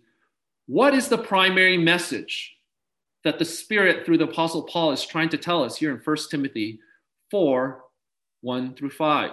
[0.68, 2.56] what is the primary message
[3.24, 6.18] that the Spirit, through the Apostle Paul, is trying to tell us here in 1
[6.30, 6.80] Timothy
[7.32, 7.84] 4
[8.42, 9.32] 1 through 5?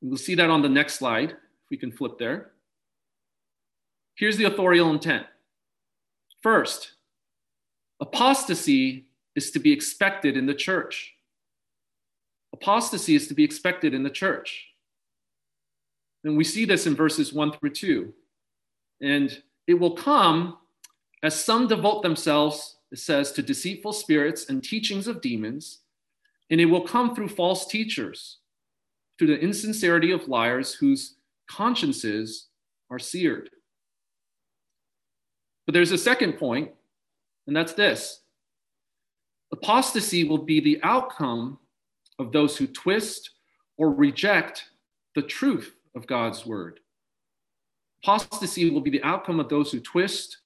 [0.00, 2.52] We'll see that on the next slide, if we can flip there.
[4.16, 5.26] Here's the authorial intent.
[6.42, 6.92] First,
[8.00, 11.14] Apostasy is to be expected in the church.
[12.52, 14.66] Apostasy is to be expected in the church.
[16.24, 18.12] And we see this in verses one through two.
[19.00, 20.58] And it will come
[21.22, 25.80] as some devote themselves, it says, to deceitful spirits and teachings of demons.
[26.50, 28.38] And it will come through false teachers,
[29.18, 31.16] through the insincerity of liars whose
[31.48, 32.48] consciences
[32.90, 33.50] are seared.
[35.66, 36.72] But there's a second point
[37.46, 38.20] and that's this
[39.52, 41.58] apostasy will be the outcome
[42.18, 43.30] of those who twist
[43.76, 44.64] or reject
[45.14, 46.80] the truth of God's word.
[48.02, 50.38] Apostasy will be the outcome of those who twist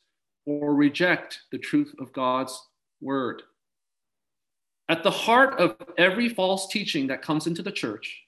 [0.45, 2.61] or reject the truth of God's
[3.01, 3.43] word.
[4.89, 8.23] At the heart of every false teaching that comes into the church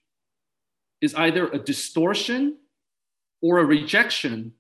[1.01, 2.57] is either a distortion
[3.41, 4.53] or a rejection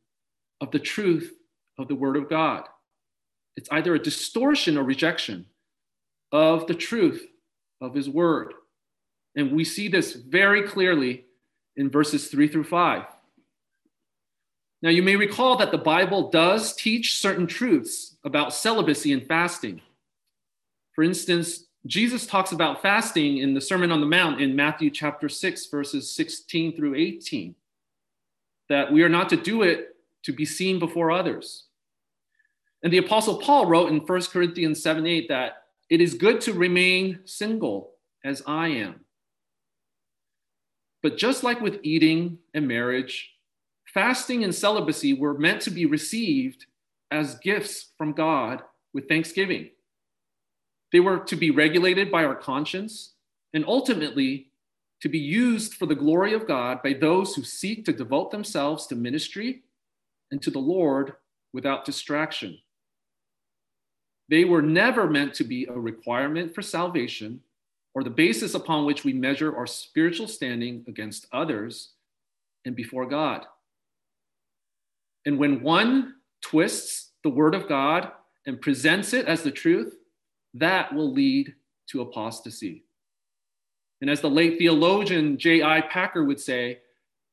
[0.61, 1.35] of the truth
[1.79, 2.64] of the word of God.
[3.57, 5.47] It's either a distortion or rejection
[6.31, 7.27] of the truth
[7.81, 8.55] of his word.
[9.38, 11.24] And we see this very clearly
[11.77, 13.05] in verses three through five.
[14.83, 19.81] Now, you may recall that the Bible does teach certain truths about celibacy and fasting.
[20.92, 25.29] For instance, Jesus talks about fasting in the Sermon on the Mount in Matthew chapter
[25.29, 27.55] 6, verses 16 through 18,
[28.68, 31.66] that we are not to do it to be seen before others.
[32.83, 36.53] And the Apostle Paul wrote in 1 Corinthians 7 8 that it is good to
[36.53, 37.93] remain single
[38.24, 39.05] as I am.
[41.03, 43.30] But just like with eating and marriage,
[43.86, 46.66] fasting and celibacy were meant to be received
[47.11, 49.70] as gifts from God with thanksgiving.
[50.92, 53.14] They were to be regulated by our conscience
[53.55, 54.51] and ultimately
[55.01, 58.86] to be used for the glory of God by those who seek to devote themselves
[58.86, 59.62] to ministry
[60.30, 61.14] and to the Lord
[61.53, 62.59] without distraction.
[64.28, 67.40] They were never meant to be a requirement for salvation
[67.99, 71.94] or the basis upon which we measure our spiritual standing against others
[72.64, 73.44] and before God.
[75.26, 78.12] And when one twists the word of God
[78.46, 79.96] and presents it as the truth,
[80.55, 81.57] that will lead
[81.90, 82.84] to apostasy.
[84.01, 85.80] And as the late theologian J.I.
[85.80, 86.78] Packer would say,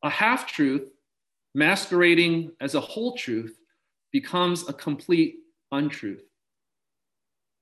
[0.02, 0.88] a half truth
[1.54, 3.56] masquerading as a whole truth
[4.12, 5.36] becomes a complete
[5.72, 6.24] untruth.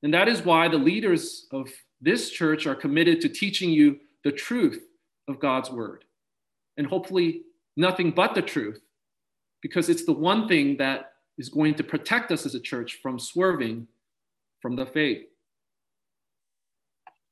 [0.04, 1.70] And that is why the leaders of
[2.04, 4.84] this church are committed to teaching you the truth
[5.28, 6.04] of God's word.
[6.78, 7.44] And hopefully,
[7.78, 8.82] nothing but the truth,
[9.62, 13.18] because it's the one thing that is going to protect us as a church from
[13.18, 13.88] swerving
[14.62, 15.24] from the faith.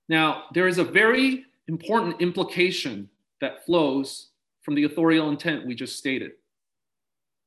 [0.07, 3.09] Now, there is a very important implication
[3.41, 4.29] that flows
[4.61, 6.31] from the authorial intent we just stated.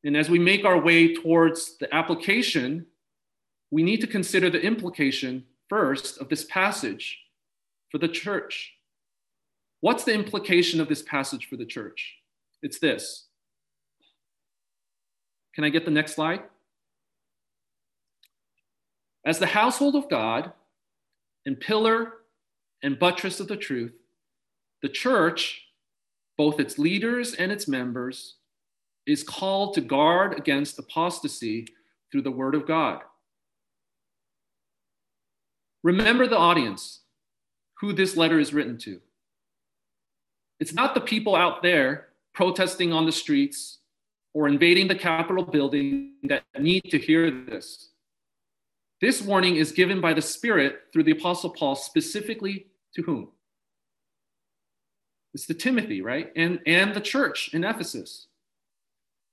[0.04, 2.86] And as we make our way towards the application,
[3.70, 7.18] we need to consider the implication first of this passage
[7.90, 8.72] for the church.
[9.80, 12.16] What's the implication of this passage for the church?
[12.62, 13.26] It's this.
[15.54, 16.42] Can I get the next slide?
[19.24, 20.52] As the household of God
[21.46, 22.14] and pillar
[22.82, 23.92] and buttress of the truth,
[24.82, 25.62] the church,
[26.36, 28.34] both its leaders and its members,
[29.06, 31.66] is called to guard against apostasy
[32.10, 33.02] through the word of God.
[35.84, 37.02] Remember the audience,
[37.78, 39.00] who this letter is written to.
[40.58, 43.78] It's not the people out there protesting on the streets
[44.32, 47.90] or invading the Capitol building that need to hear this.
[49.02, 53.28] This warning is given by the Spirit through the Apostle Paul specifically to whom?
[55.34, 56.32] It's to Timothy, right?
[56.34, 58.28] And, and the church in Ephesus.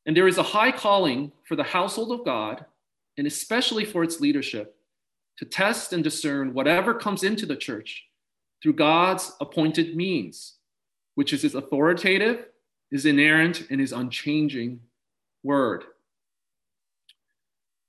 [0.06, 2.66] And there is a high calling for the household of God,
[3.18, 4.76] and especially for its leadership,
[5.38, 8.04] to test and discern whatever comes into the church
[8.62, 10.56] through God's appointed means,
[11.16, 12.46] which is his authoritative,
[12.92, 14.82] his inerrant, and his unchanging
[15.44, 15.84] word.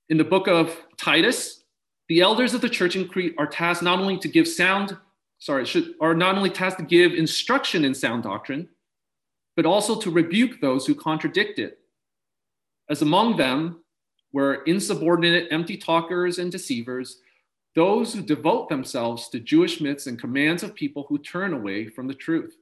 [0.09, 1.63] In the book of Titus,
[2.09, 4.97] the elders of the church in Crete are tasked not only to give sound,
[5.39, 8.67] sorry, should, are not only tasked to give instruction in sound doctrine,
[9.55, 11.79] but also to rebuke those who contradict it
[12.89, 13.79] as among them
[14.31, 17.19] were insubordinate, empty talkers, and deceivers,
[17.75, 22.07] those who devote themselves to Jewish myths and commands of people who turn away from
[22.07, 22.55] the truth.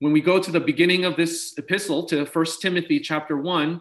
[0.00, 3.80] When we go to the beginning of this epistle to 1 Timothy chapter 1,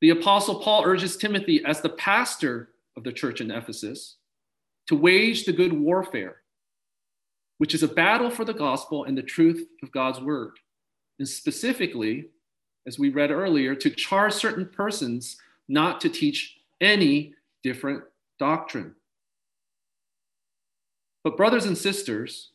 [0.00, 4.16] the apostle Paul urges Timothy as the pastor of the church in Ephesus
[4.86, 6.36] to wage the good warfare,
[7.58, 10.52] which is a battle for the gospel and the truth of God's word.
[11.18, 12.26] And specifically,
[12.86, 15.36] as we read earlier, to charge certain persons
[15.68, 18.02] not to teach any different
[18.38, 18.94] doctrine.
[21.22, 22.50] But, brothers and sisters,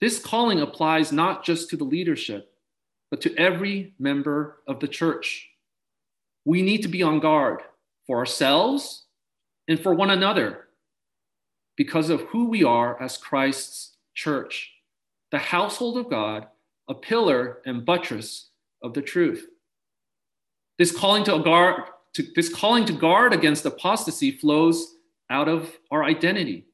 [0.00, 2.52] this calling applies not just to the leadership,
[3.10, 5.48] but to every member of the church.
[6.44, 7.62] We need to be on guard
[8.06, 9.06] for ourselves
[9.66, 10.68] and for one another
[11.76, 14.72] because of who we are as Christ's church,
[15.30, 16.46] the household of God,
[16.88, 18.50] a pillar and buttress
[18.82, 19.46] of the truth.
[20.78, 21.82] This calling to guard,
[22.18, 24.96] to, this calling to guard against apostasy flows
[25.30, 26.66] out of our identity.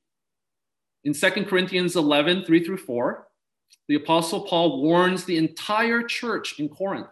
[1.05, 3.27] In 2 Corinthians 11, 3 through 4,
[3.89, 7.09] the Apostle Paul warns the entire church in Corinth.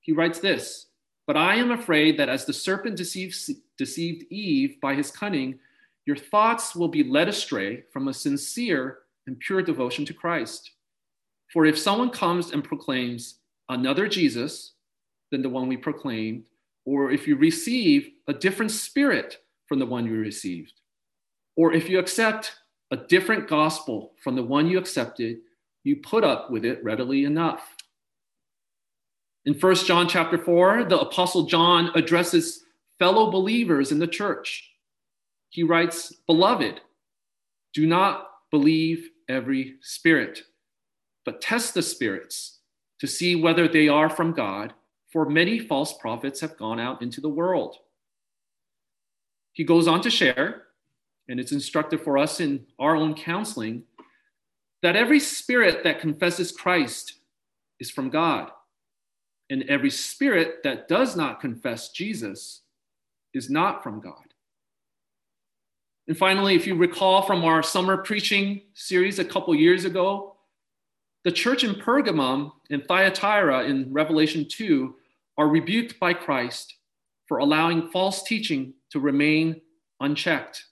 [0.00, 0.86] He writes this
[1.28, 3.36] But I am afraid that as the serpent deceived,
[3.78, 5.60] deceived Eve by his cunning,
[6.06, 8.98] your thoughts will be led astray from a sincere
[9.28, 10.72] and pure devotion to Christ.
[11.52, 14.72] For if someone comes and proclaims another Jesus
[15.30, 16.46] than the one we proclaimed,
[16.84, 20.80] or if you receive a different spirit from the one you received,
[21.56, 22.56] or if you accept
[22.90, 25.38] a different gospel from the one you accepted,
[25.82, 27.76] you put up with it readily enough.
[29.44, 32.64] In 1 John chapter 4, the apostle John addresses
[32.98, 34.70] fellow believers in the church.
[35.50, 36.80] He writes, "Beloved,
[37.72, 40.44] do not believe every spirit,
[41.24, 42.60] but test the spirits
[43.00, 44.74] to see whether they are from God,
[45.14, 47.76] for many false prophets have gone out into the world.
[49.52, 50.64] He goes on to share,
[51.28, 53.84] and it's instructive for us in our own counseling,
[54.82, 57.14] that every spirit that confesses Christ
[57.78, 58.50] is from God,
[59.48, 62.62] and every spirit that does not confess Jesus
[63.32, 64.34] is not from God.
[66.08, 70.34] And finally, if you recall from our summer preaching series a couple years ago,
[71.22, 74.96] the church in Pergamum and Thyatira in Revelation 2
[75.36, 76.74] are rebuked by Christ
[77.26, 79.60] for allowing false teaching to remain
[80.00, 80.64] unchecked.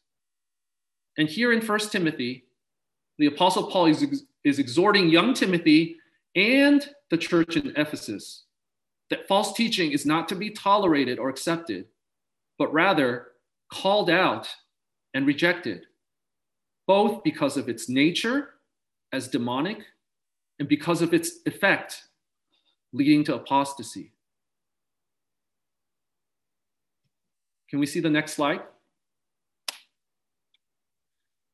[1.18, 2.44] And here in 1 Timothy,
[3.18, 5.96] the Apostle Paul is, is exhorting young Timothy
[6.34, 8.44] and the church in Ephesus
[9.10, 11.86] that false teaching is not to be tolerated or accepted,
[12.58, 13.28] but rather
[13.70, 14.48] called out
[15.12, 15.84] and rejected,
[16.86, 18.50] both because of its nature
[19.12, 19.82] as demonic
[20.58, 22.04] and because of its effect
[22.94, 24.12] leading to apostasy.
[27.72, 28.60] Can we see the next slide?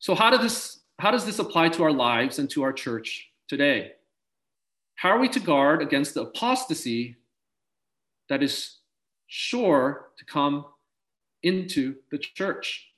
[0.00, 3.30] So how does this how does this apply to our lives and to our church
[3.46, 3.92] today?
[4.96, 7.18] How are we to guard against the apostasy
[8.28, 8.78] that is
[9.28, 10.64] sure to come
[11.44, 12.88] into the church?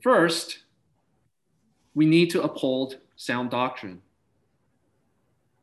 [0.00, 0.60] First,
[1.94, 4.00] we need to uphold sound doctrine.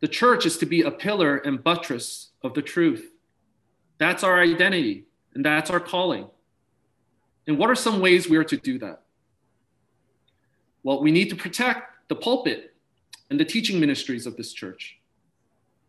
[0.02, 3.10] The church is to be a pillar and buttress of the truth.
[3.98, 6.28] That's our identity and that's our calling.
[7.48, 9.02] And what are some ways we are to do that?
[10.84, 12.74] Well, we need to protect the pulpit
[13.30, 14.98] and the teaching ministries of this church.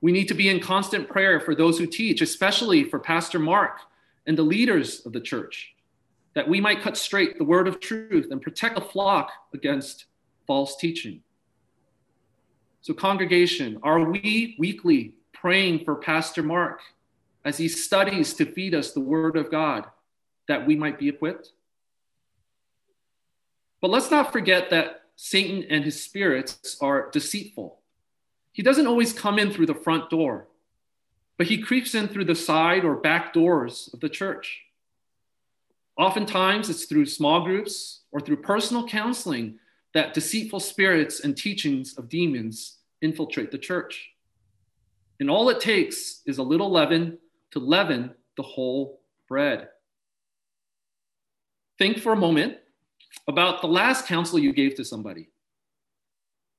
[0.01, 3.79] We need to be in constant prayer for those who teach, especially for Pastor Mark
[4.27, 5.75] and the leaders of the church,
[6.35, 10.07] that we might cut straight the word of truth and protect the flock against
[10.47, 11.23] false teaching.
[12.81, 16.81] So, congregation, are we weekly praying for Pastor Mark
[17.45, 19.87] as he studies to feed us the word of God
[20.49, 21.53] that we might be equipped?
[23.81, 27.81] But let's not forget that Satan and his spirits are deceitful.
[28.53, 30.49] He doesn't always come in through the front door,
[31.37, 34.63] but he creeps in through the side or back doors of the church.
[35.99, 39.59] Oftentimes, it's through small groups or through personal counseling
[39.95, 44.11] that deceitful spirits and teachings of demons infiltrate the church.
[45.21, 47.19] And all it takes is a little leaven
[47.53, 49.69] to leaven the whole bread.
[51.79, 52.59] Think for a moment
[53.29, 55.29] about the last counsel you gave to somebody.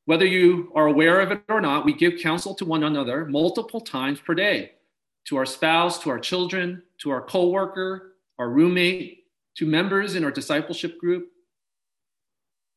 [0.06, 3.80] Whether you are aware of it or not, we give counsel to one another multiple
[3.80, 4.72] times per day
[5.26, 9.24] to our spouse, to our children, to our coworker, our roommate,
[9.56, 11.30] to members in our discipleship group.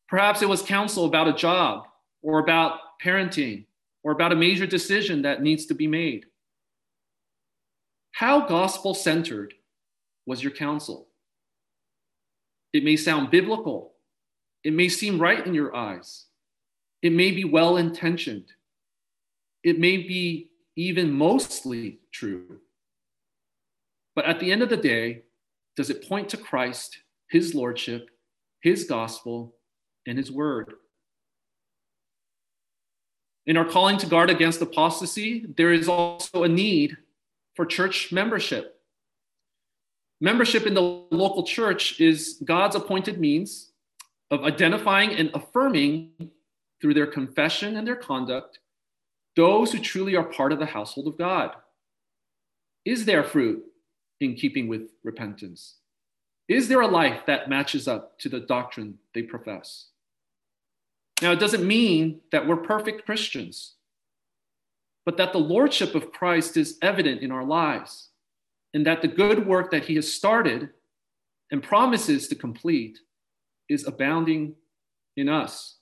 [0.08, 1.88] Perhaps it was counsel about a job
[2.22, 3.66] or about parenting
[4.04, 6.26] or about a major decision that needs to be made.
[8.16, 9.52] How gospel centered
[10.24, 11.08] was your counsel?
[12.72, 13.92] It may sound biblical.
[14.64, 16.24] It may seem right in your eyes.
[17.02, 18.46] It may be well intentioned.
[19.62, 22.60] It may be even mostly true.
[24.14, 25.24] But at the end of the day,
[25.76, 26.96] does it point to Christ,
[27.28, 28.08] his lordship,
[28.62, 29.56] his gospel,
[30.06, 30.72] and his word?
[33.44, 36.96] In our calling to guard against apostasy, there is also a need
[37.56, 38.80] for church membership.
[40.20, 43.72] Membership in the local church is God's appointed means
[44.30, 46.10] of identifying and affirming
[46.80, 48.60] through their confession and their conduct
[49.34, 51.50] those who truly are part of the household of God.
[52.84, 53.62] Is there fruit
[54.20, 55.76] in keeping with repentance?
[56.48, 59.88] Is there a life that matches up to the doctrine they profess?
[61.20, 63.75] Now, it doesn't mean that we're perfect Christians,
[65.06, 68.10] but that the lordship of Christ is evident in our lives
[68.74, 70.70] and that the good work that he has started
[71.52, 72.98] and promises to complete
[73.68, 74.56] is abounding
[75.16, 75.76] in us.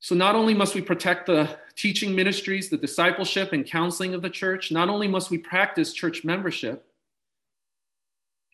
[0.00, 4.30] So, not only must we protect the teaching ministries, the discipleship and counseling of the
[4.30, 6.86] church, not only must we practice church membership,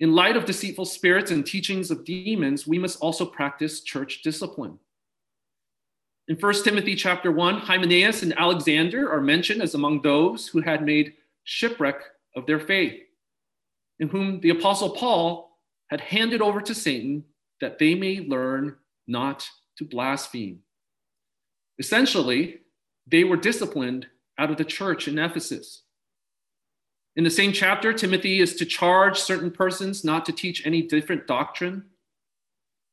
[0.00, 4.78] in light of deceitful spirits and teachings of demons, we must also practice church discipline.
[6.28, 10.84] In 1 Timothy chapter 1, Hymenaeus and Alexander are mentioned as among those who had
[10.84, 11.14] made
[11.44, 12.02] shipwreck
[12.36, 13.00] of their faith,
[13.98, 17.24] in whom the apostle Paul had handed over to Satan
[17.62, 18.76] that they may learn
[19.06, 19.48] not
[19.78, 20.58] to blaspheme.
[21.78, 22.58] Essentially,
[23.06, 24.06] they were disciplined
[24.36, 25.84] out of the church in Ephesus.
[27.16, 31.26] In the same chapter, Timothy is to charge certain persons not to teach any different
[31.26, 31.86] doctrine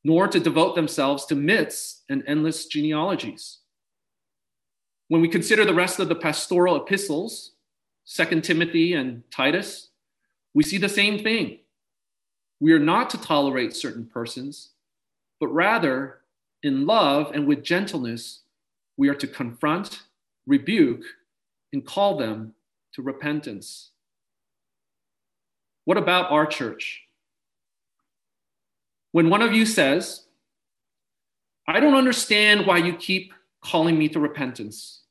[0.06, 3.58] nor to devote themselves to myths and endless genealogies.
[5.08, 7.54] When we consider the rest of the pastoral epistles,
[8.14, 9.88] 2 Timothy and Titus,
[10.54, 11.58] we see the same thing.
[12.60, 14.70] We are not to tolerate certain persons,
[15.40, 16.20] but rather,
[16.62, 18.42] in love and with gentleness,
[18.96, 20.02] we are to confront,
[20.46, 21.02] rebuke,
[21.72, 22.54] and call them
[22.92, 23.90] to repentance.
[25.84, 27.05] What about our church?
[29.16, 30.26] When one of you says,
[31.66, 33.32] I don't understand why you keep
[33.64, 35.04] calling me to repentance.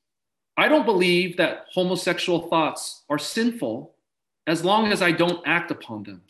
[0.56, 3.96] I don't believe that homosexual thoughts are sinful
[4.46, 6.22] as long as I don't act upon them.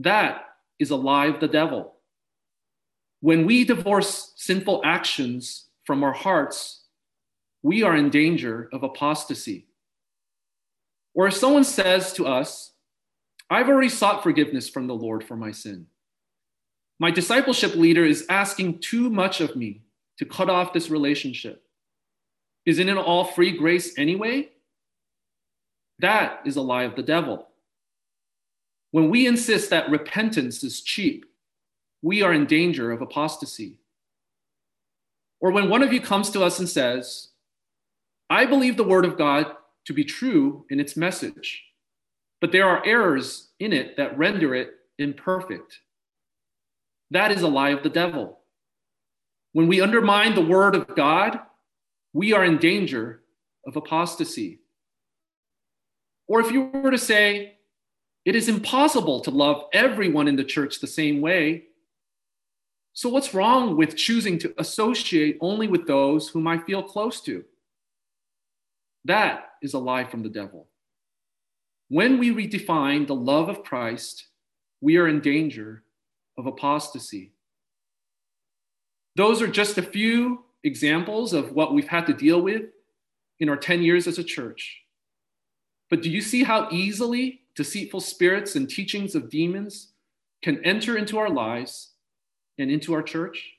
[0.00, 0.46] That
[0.80, 1.94] is a lie of the devil.
[3.20, 6.80] When we divorce sinful actions from our hearts,
[7.62, 9.68] we are in danger of apostasy.
[11.14, 12.72] Or if someone says to us,
[13.48, 15.86] I've already sought forgiveness from the Lord for my sin.
[16.98, 19.82] My discipleship leader is asking too much of me
[20.18, 21.62] to cut off this relationship.
[22.66, 24.48] Isn't it all free grace anyway?
[26.00, 27.48] That is a lie of the devil.
[28.90, 31.24] When we insist that repentance is cheap,
[32.02, 33.80] we are in danger of apostasy.
[35.40, 37.28] Or when one of you comes to us and says,
[38.30, 39.46] I believe the word of God
[39.86, 41.64] to be true in its message,
[42.40, 45.80] but there are errors in it that render it imperfect.
[47.10, 48.38] That is a lie of the devil.
[49.52, 51.40] When we undermine the word of God,
[52.12, 53.22] we are in danger
[53.66, 54.60] of apostasy.
[56.26, 57.54] Or if you were to say,
[58.24, 61.64] it is impossible to love everyone in the church the same way,
[62.92, 67.44] so what's wrong with choosing to associate only with those whom I feel close to?
[69.04, 70.66] That is a lie from the devil.
[71.88, 74.26] When we redefine the love of Christ,
[74.80, 75.84] we are in danger
[76.38, 77.32] of apostasy.
[79.16, 82.62] Those are just a few examples of what we've had to deal with
[83.40, 84.82] in our 10 years as a church.
[85.90, 89.88] But do you see how easily deceitful spirits and teachings of demons
[90.42, 91.90] can enter into our lives
[92.58, 93.54] and into our church?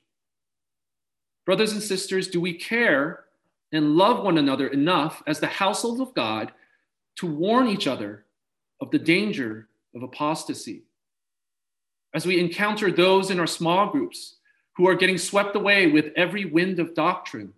[1.45, 3.25] Brothers and sisters, do we care
[3.71, 6.53] and love one another enough as the household of God
[7.17, 8.25] to warn each other
[8.79, 10.83] of the danger of apostasy?
[12.13, 14.37] As we encounter those in our small groups
[14.75, 17.53] who are getting swept away with every wind of doctrine,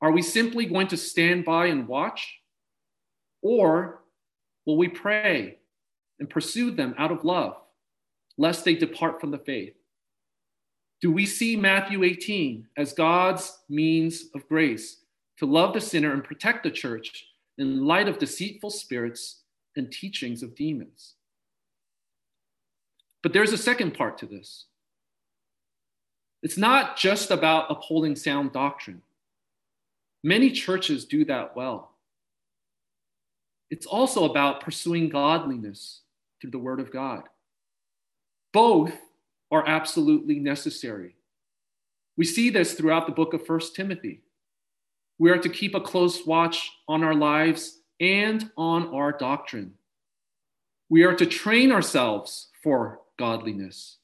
[0.00, 2.40] are we simply going to stand by and watch?
[3.42, 4.02] Or
[4.66, 5.58] will we pray
[6.18, 7.56] and pursue them out of love,
[8.36, 9.74] lest they depart from the faith?
[11.00, 15.02] Do we see Matthew 18 as God's means of grace
[15.38, 17.26] to love the sinner and protect the church
[17.58, 19.42] in light of deceitful spirits
[19.76, 21.13] and teachings of demons?
[23.24, 24.66] But there's a second part to this.
[26.42, 29.00] It's not just about upholding sound doctrine.
[30.22, 31.92] Many churches do that well.
[33.70, 36.02] It's also about pursuing godliness
[36.38, 37.22] through the Word of God.
[38.52, 38.92] Both
[39.50, 41.16] are absolutely necessary.
[42.18, 44.20] We see this throughout the book of First Timothy.
[45.18, 49.72] We are to keep a close watch on our lives and on our doctrine.
[50.90, 53.98] We are to train ourselves for godliness.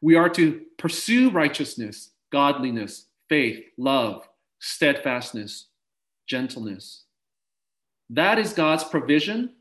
[0.00, 4.28] We are to pursue righteousness, godliness, faith, love,
[4.58, 5.68] steadfastness,
[6.26, 7.04] gentleness.
[8.10, 9.54] That is God's provision,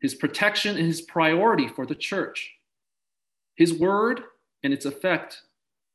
[0.00, 2.54] his protection, and his priority for the church.
[3.56, 4.22] His word
[4.62, 5.42] and its effect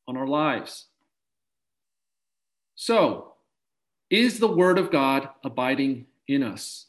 [0.07, 0.87] on our lives.
[2.75, 3.33] So,
[4.09, 6.87] is the word of God abiding in us?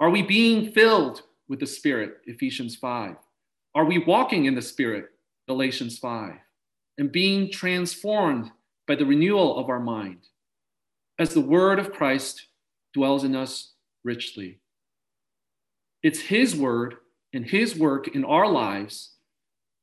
[0.00, 2.18] Are we being filled with the Spirit?
[2.26, 3.16] Ephesians 5.
[3.74, 5.10] Are we walking in the Spirit?
[5.46, 6.34] Galatians 5.
[6.98, 8.50] And being transformed
[8.86, 10.26] by the renewal of our mind
[11.18, 12.46] as the word of Christ
[12.94, 13.72] dwells in us
[14.04, 14.60] richly.
[16.02, 16.96] It's His word
[17.32, 19.12] and His work in our lives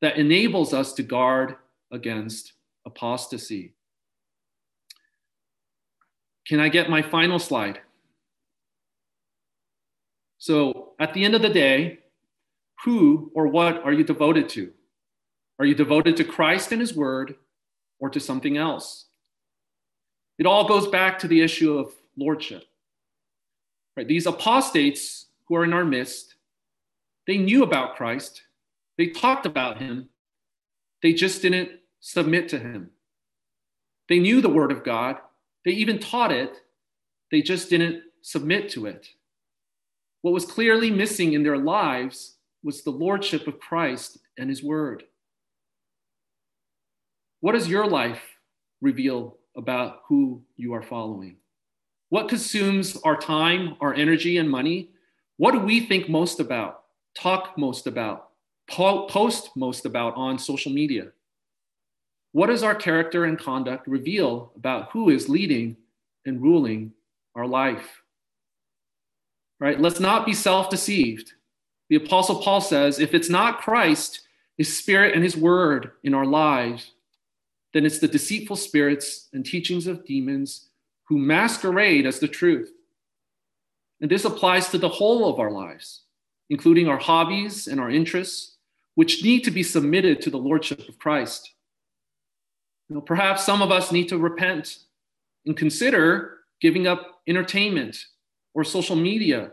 [0.01, 1.55] that enables us to guard
[1.91, 2.53] against
[2.86, 3.73] apostasy.
[6.47, 7.79] Can I get my final slide?
[10.38, 11.99] So, at the end of the day,
[12.84, 14.71] who or what are you devoted to?
[15.59, 17.36] Are you devoted to Christ and His Word
[17.99, 19.05] or to something else?
[20.38, 22.63] It all goes back to the issue of lordship.
[23.95, 24.07] Right?
[24.07, 26.36] These apostates who are in our midst,
[27.28, 28.43] they knew about Christ,
[28.97, 30.09] they talked about him,
[31.01, 31.69] they just didn't
[32.01, 32.91] submit to him.
[34.09, 35.17] They knew the word of God,
[35.63, 36.61] they even taught it,
[37.32, 39.07] they just didn't submit to it.
[40.21, 42.34] What was clearly missing in their lives
[42.66, 45.03] was the lordship of Christ and his word.
[47.39, 48.24] What does your life
[48.82, 51.38] reveal about who you are following?
[52.09, 54.89] What consumes our time, our energy, and money?
[55.38, 56.86] What do we think most about,
[57.16, 58.30] talk most about,
[58.68, 61.09] post most about on social media?
[62.32, 65.78] What does our character and conduct reveal about who is leading
[66.26, 66.93] and ruling
[67.36, 68.01] our life?
[69.59, 69.80] Right?
[69.80, 71.34] Let's not be self deceived.
[71.89, 74.21] The Apostle Paul says if it's not Christ,
[74.57, 76.91] his spirit, and his word in our lives,
[77.73, 80.69] then it's the deceitful spirits and teachings of demons
[81.07, 82.71] who masquerade as the truth.
[84.01, 86.03] And this applies to the whole of our lives,
[86.49, 88.55] including our hobbies and our interests,
[88.95, 91.53] which need to be submitted to the Lordship of Christ.
[92.89, 94.79] You know, perhaps some of us need to repent
[95.45, 98.05] and consider giving up entertainment
[98.53, 99.51] or social media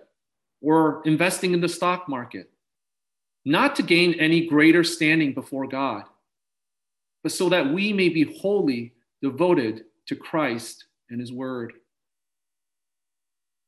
[0.62, 2.50] or investing in the stock market,
[3.44, 6.04] not to gain any greater standing before God,
[7.22, 11.72] but so that we may be wholly devoted to Christ and his word.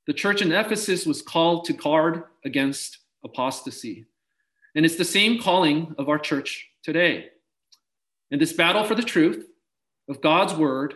[0.07, 4.07] The church in Ephesus was called to guard against apostasy.
[4.75, 7.29] And it's the same calling of our church today.
[8.31, 9.47] In this battle for the truth
[10.09, 10.95] of God's word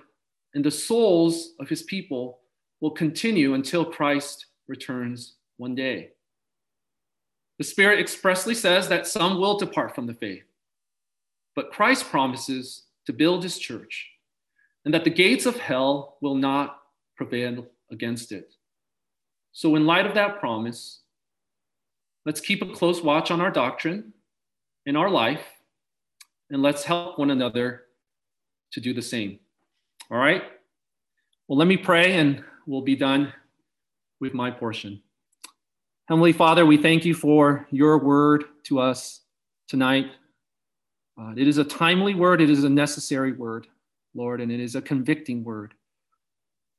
[0.55, 2.41] and the souls of his people
[2.81, 6.11] will continue until Christ returns one day.
[7.59, 10.45] The Spirit expressly says that some will depart from the faith,
[11.55, 14.09] but Christ promises to build his church
[14.85, 16.79] and that the gates of hell will not
[17.17, 18.55] prevail against it.
[19.53, 21.01] So, in light of that promise,
[22.25, 24.13] let's keep a close watch on our doctrine
[24.87, 25.45] in our life,
[26.51, 27.83] and let's help one another
[28.73, 29.41] to do the same.
[30.11, 30.43] All right?
[31.47, 33.33] Well, let me pray and we'll be done
[34.21, 35.03] with my portion.
[36.09, 39.21] Heavenly Father, we thank you for your word to us
[39.69, 40.07] tonight.
[41.21, 43.67] Uh, it is a timely word, it is a necessary word,
[44.15, 45.75] Lord, and it is a convicting word.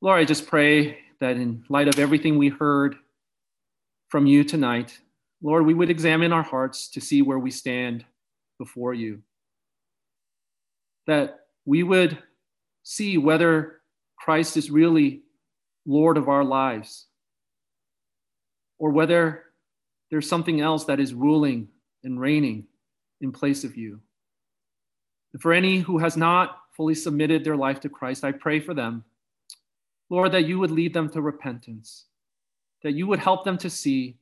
[0.00, 2.96] Lord, I just pray that in light of everything we heard
[4.08, 4.98] from you tonight,
[5.40, 8.04] Lord, we would examine our hearts to see where we stand
[8.58, 9.22] before you.
[11.06, 12.18] That we would
[12.82, 13.76] see whether
[14.18, 15.22] Christ is really
[15.86, 17.06] Lord of our lives
[18.80, 19.44] or whether
[20.10, 21.68] there's something else that is ruling
[22.02, 22.66] and reigning
[23.20, 24.00] in place of you.
[25.32, 28.74] And for any who has not fully submitted their life to Christ, I pray for
[28.74, 29.04] them
[30.12, 32.06] Lord, that you would lead them to repentance,
[32.82, 34.16] that you would help them to see,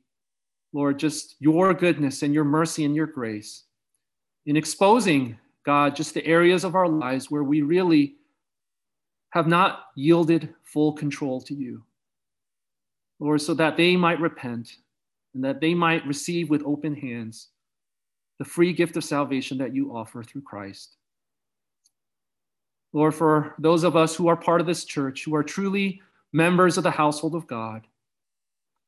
[0.75, 3.65] Lord, just your goodness and your mercy and your grace
[4.45, 8.17] in exposing, God, just the areas of our lives where we really
[9.31, 11.83] have not yielded full control to you.
[13.21, 14.77] Lord, so that they might repent
[15.35, 17.49] and that they might receive with open hands
[18.39, 20.97] the free gift of salvation that you offer through Christ.
[22.93, 26.01] Lord, for those of us who are part of this church, who are truly
[26.33, 27.87] members of the household of God,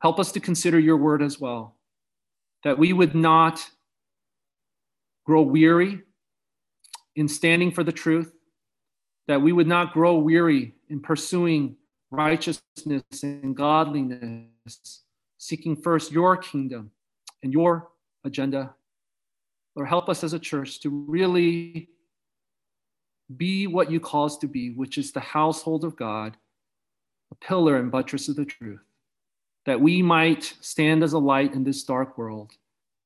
[0.00, 1.76] help us to consider your word as well,
[2.64, 3.68] that we would not
[5.26, 6.00] grow weary
[7.16, 8.32] in standing for the truth,
[9.28, 11.76] that we would not grow weary in pursuing
[12.10, 15.02] righteousness and godliness,
[15.38, 16.90] seeking first your kingdom
[17.42, 17.88] and your
[18.24, 18.74] agenda.
[19.74, 21.88] Lord, help us as a church to really
[23.36, 26.36] be what you call us to be, which is the household of God,
[27.30, 28.82] a pillar and buttress of the truth,
[29.66, 32.52] that we might stand as a light in this dark world,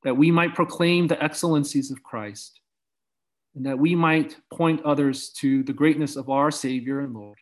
[0.03, 2.61] that we might proclaim the excellencies of Christ,
[3.55, 7.39] and that we might point others to the greatness of our Savior and Lord,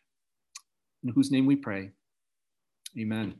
[1.03, 1.91] in whose name we pray.
[2.97, 3.35] Amen.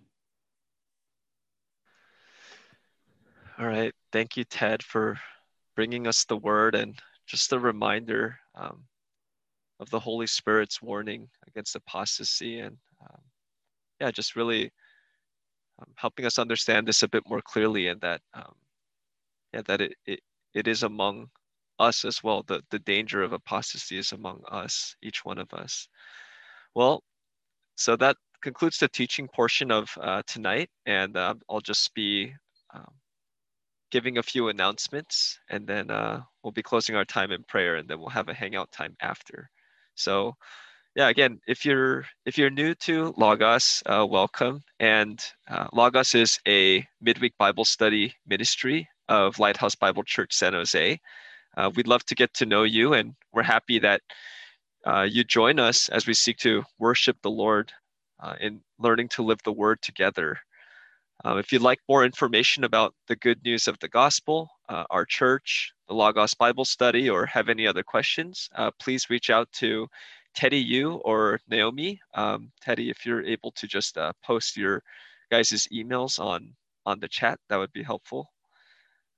[3.60, 3.94] All right.
[4.12, 5.18] Thank you, Ted, for
[5.76, 8.84] bringing us the word and just a reminder um,
[9.80, 13.22] of the Holy Spirit's warning against apostasy and um,
[14.00, 14.72] yeah, just really
[15.80, 18.54] um, helping us understand this a bit more clearly and that um,
[19.54, 20.20] yeah, that it, it,
[20.54, 21.28] it is among
[21.80, 22.44] us as well.
[22.44, 25.88] The, the danger of apostasy is among us, each one of us.
[26.76, 27.04] Well,
[27.76, 32.34] so that concludes the teaching portion of uh, tonight, and uh, I'll just be
[32.74, 32.92] um,
[33.92, 37.88] giving a few announcements, and then uh, we'll be closing our time in prayer, and
[37.88, 39.50] then we'll have a hangout time after.
[39.96, 40.36] So
[40.96, 44.64] yeah, again, if you're if you're new to Logos, uh, welcome.
[44.80, 51.00] And uh, Logos is a midweek Bible study ministry of Lighthouse Bible Church San Jose.
[51.58, 54.02] Uh, we'd love to get to know you, and we're happy that
[54.86, 57.72] uh, you join us as we seek to worship the Lord
[58.20, 60.40] uh, in learning to live the Word together.
[61.26, 65.06] Uh, if you'd like more information about the good news of the gospel, uh, our
[65.06, 69.88] church, the Logos Bible study, or have any other questions, uh, please reach out to
[70.36, 72.02] Teddy Yu or Naomi.
[72.14, 74.84] Um, Teddy, if you're able to just post your
[75.32, 76.54] guys' emails on
[76.86, 78.30] on the chat, that would be helpful.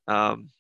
[0.07, 0.51] Um,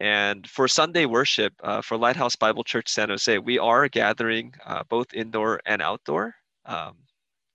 [0.00, 4.84] and for Sunday worship uh, for Lighthouse Bible Church San Jose, we are gathering uh,
[4.88, 6.34] both indoor and outdoor,
[6.66, 6.96] um,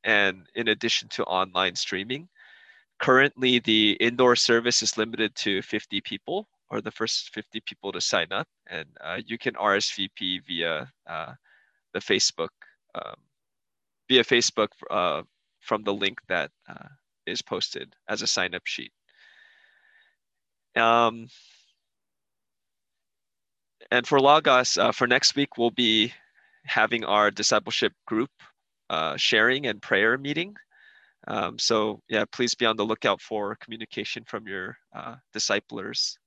[0.04, 2.28] and in addition to online streaming.
[3.00, 8.02] Currently the indoor service is limited to 50 people or the first 50 people to
[8.02, 8.48] sign up.
[8.68, 11.34] And uh, you can rsvp via uh,
[11.94, 12.50] the facebook
[12.96, 13.16] um,
[14.10, 15.22] via facebook uh,
[15.60, 16.90] from the link that uh,
[17.26, 18.92] is posted as a sign up sheet.
[20.76, 21.28] Um,
[23.94, 26.14] and for Logos, uh, for next week we'll be
[26.66, 28.32] having our discipleship group
[28.90, 30.56] uh, sharing and prayer meeting
[31.28, 36.18] Um, so yeah, please be on the lookout for communication from your uh, disciplers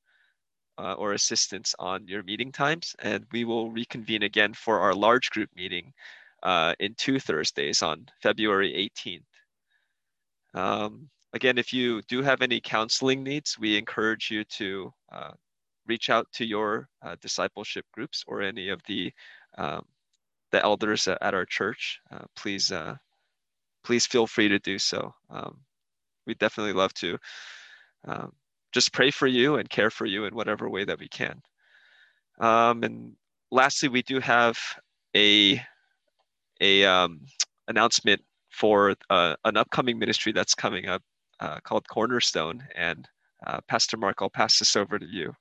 [0.78, 2.96] uh, or assistants on your meeting times.
[3.00, 5.92] And we will reconvene again for our large group meeting
[6.44, 9.24] uh, in two Thursdays on February 18th.
[10.54, 15.32] Um, again, if you do have any counseling needs, we encourage you to uh,
[15.88, 19.12] reach out to your uh, discipleship groups or any of the
[19.58, 19.84] um,
[20.52, 22.00] the elders at our church.
[22.10, 22.94] Uh, please, uh,
[23.84, 25.12] please feel free to do so.
[25.28, 25.58] Um,
[26.26, 27.18] we definitely love to
[28.06, 28.32] um,
[28.72, 31.42] just pray for you and care for you in whatever way that we can.
[32.38, 33.12] Um, and
[33.50, 34.58] lastly, we do have
[35.16, 35.62] a
[36.60, 37.20] a um,
[37.68, 41.02] announcement for uh, an upcoming ministry that's coming up
[41.40, 42.62] uh, called Cornerstone.
[42.74, 43.06] And
[43.46, 45.34] uh, Pastor Mark, I'll pass this over to you.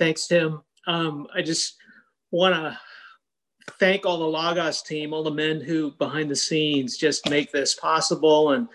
[0.00, 0.62] Thanks, Tim.
[0.86, 1.76] Um, I just
[2.30, 2.78] want to
[3.78, 7.74] thank all the Logos team, all the men who behind the scenes just make this
[7.74, 8.52] possible.
[8.52, 8.66] And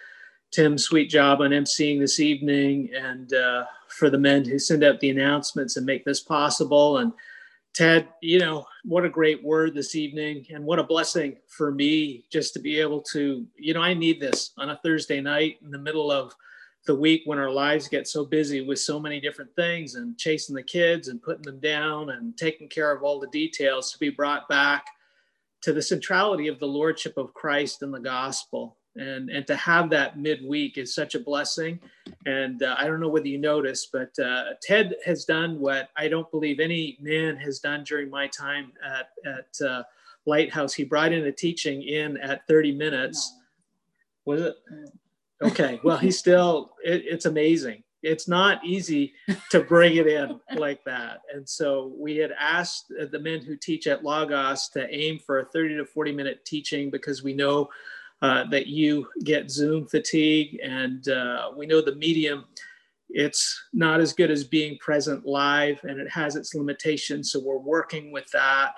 [0.52, 5.00] Tim, sweet job on emceeing this evening, and uh, for the men who send out
[5.00, 7.00] the announcements and make this possible.
[7.00, 7.12] And
[7.74, 12.26] Ted, you know, what a great word this evening, and what a blessing for me
[12.32, 15.72] just to be able to, you know, I need this on a Thursday night in
[15.72, 16.36] the middle of
[16.86, 20.56] the week when our lives get so busy with so many different things and chasing
[20.56, 24.10] the kids and putting them down and taking care of all the details to be
[24.10, 24.86] brought back
[25.62, 28.78] to the centrality of the lordship of Christ and the gospel.
[28.98, 31.80] And and to have that midweek is such a blessing.
[32.26, 36.08] And uh, i don't know whether you noticed but uh, ted has done what i
[36.08, 39.84] don't believe any man has done during my time at at uh,
[40.26, 40.74] lighthouse.
[40.74, 43.38] He brought in a teaching in at 30 minutes.
[44.26, 44.56] Was it
[45.42, 49.14] okay well he's still it, it's amazing it's not easy
[49.50, 53.88] to bring it in like that and so we had asked the men who teach
[53.88, 57.70] at Logos to aim for a 30 to 40 minute teaching because we know
[58.22, 60.60] uh, that you get Zoom fatigue.
[60.64, 62.46] And uh, we know the medium,
[63.10, 67.32] it's not as good as being present live and it has its limitations.
[67.32, 68.74] So we're working with that.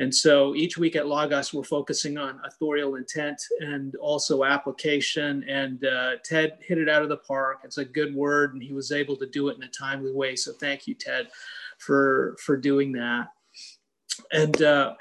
[0.00, 5.44] And so each week at Logos, we're focusing on authorial intent and also application.
[5.46, 7.60] And uh, Ted hit it out of the park.
[7.64, 10.36] It's a good word, and he was able to do it in a timely way.
[10.36, 11.28] So thank you, Ted,
[11.76, 13.28] for for doing that.
[14.32, 14.94] And uh,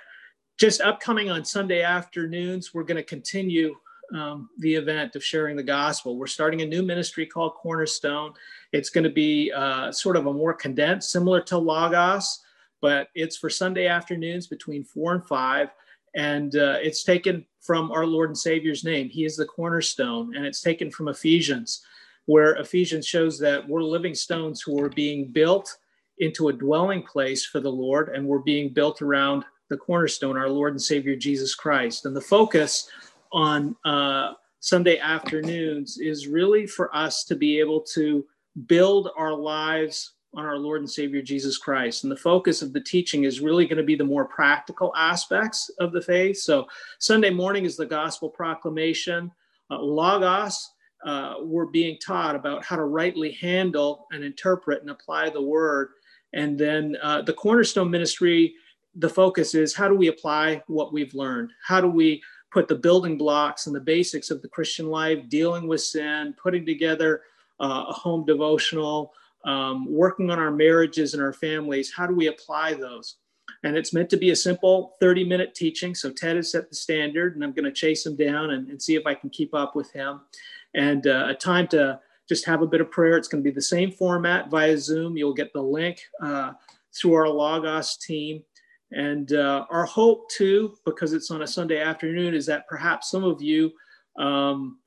[0.57, 3.77] just upcoming on Sunday afternoons, we're going to continue
[4.13, 6.17] um, the event of sharing the gospel.
[6.17, 8.33] We're starting a new ministry called Cornerstone.
[8.73, 12.39] It's going to be uh, sort of a more condensed, similar to Logos,
[12.81, 15.69] but it's for Sunday afternoons between four and five.
[16.15, 19.09] And uh, it's taken from our Lord and Savior's name.
[19.09, 21.83] He is the cornerstone, and it's taken from Ephesians,
[22.25, 25.77] where Ephesians shows that we're living stones who are being built
[26.17, 30.49] into a dwelling place for the Lord, and we're being built around the cornerstone, our
[30.49, 32.05] Lord and Savior Jesus Christ.
[32.05, 32.89] And the focus
[33.31, 38.25] on uh, Sunday afternoons is really for us to be able to
[38.65, 42.03] build our lives on our Lord and Savior Jesus Christ.
[42.03, 45.69] And the focus of the teaching is really going to be the more practical aspects
[45.79, 46.37] of the faith.
[46.37, 46.67] So,
[46.99, 49.31] Sunday morning is the gospel proclamation.
[49.71, 50.71] Uh, Logos,
[51.05, 55.89] uh, we're being taught about how to rightly handle and interpret and apply the word.
[56.33, 58.53] And then uh, the cornerstone ministry,
[58.95, 61.51] the focus is how do we apply what we've learned?
[61.65, 62.21] How do we
[62.51, 66.65] put the building blocks and the basics of the Christian life, dealing with sin, putting
[66.65, 67.21] together
[67.59, 69.13] uh, a home devotional,
[69.45, 71.91] um, working on our marriages and our families.
[71.95, 73.15] How do we apply those?
[73.63, 75.95] And it's meant to be a simple 30 minute teaching.
[75.95, 78.81] So Ted has set the standard, and I'm going to chase him down and, and,
[78.81, 80.21] see if I can keep up with him.
[80.75, 83.17] And uh, a time to just have a bit of prayer.
[83.17, 85.17] It's going to be the same format via Zoom.
[85.17, 86.53] You'll get the link uh,
[86.93, 88.43] through our Logos team.
[88.91, 93.23] And uh, our hope, too, because it's on a Sunday afternoon, is that perhaps some
[93.23, 93.71] of you
[94.17, 94.77] um,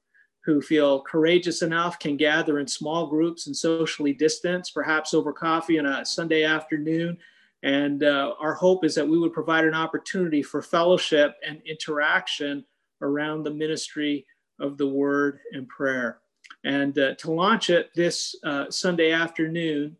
[0.44, 5.78] who feel courageous enough can gather in small groups and socially distance, perhaps over coffee
[5.78, 7.16] on a Sunday afternoon.
[7.62, 12.64] And uh, our hope is that we would provide an opportunity for fellowship and interaction
[13.00, 14.26] around the ministry
[14.58, 16.18] of the word and prayer.
[16.64, 19.96] And uh, to launch it this uh, Sunday afternoon,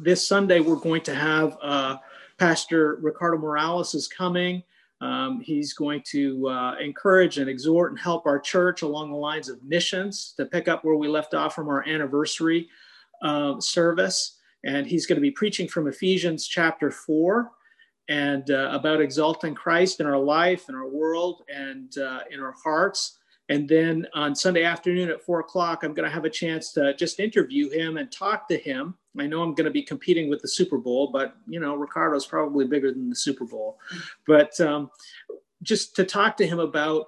[0.00, 1.96] this Sunday, we're going to have uh,
[2.38, 4.62] Pastor Ricardo Morales is coming.
[5.00, 9.48] Um, he's going to uh, encourage and exhort and help our church along the lines
[9.48, 12.68] of missions to pick up where we left off from our anniversary
[13.22, 14.38] uh, service.
[14.64, 17.50] And he's going to be preaching from Ephesians chapter 4
[18.08, 22.54] and uh, about exalting Christ in our life, in our world, and uh, in our
[22.64, 23.18] hearts.
[23.48, 26.94] And then on Sunday afternoon at four o'clock, I'm going to have a chance to
[26.94, 28.96] just interview him and talk to him.
[29.18, 32.26] I know I'm going to be competing with the Super Bowl, but you know, Ricardo's
[32.26, 33.78] probably bigger than the Super Bowl.
[34.26, 34.90] But um,
[35.62, 37.06] just to talk to him about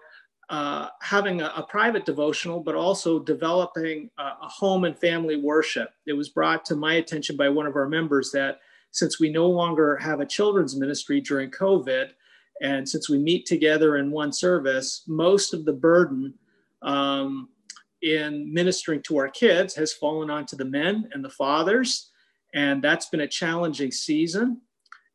[0.49, 5.91] uh, having a, a, private devotional, but also developing a, a, home and family worship.
[6.07, 8.61] It was brought to my attention by one of our members that
[8.91, 12.13] since we no longer have a children's ministry during COVID,
[12.61, 16.35] and since we meet together in one service, most of the burden
[16.83, 17.49] um,
[18.03, 22.11] in ministering to our kids has fallen onto the men and the fathers.
[22.55, 24.61] And that's been a challenging season.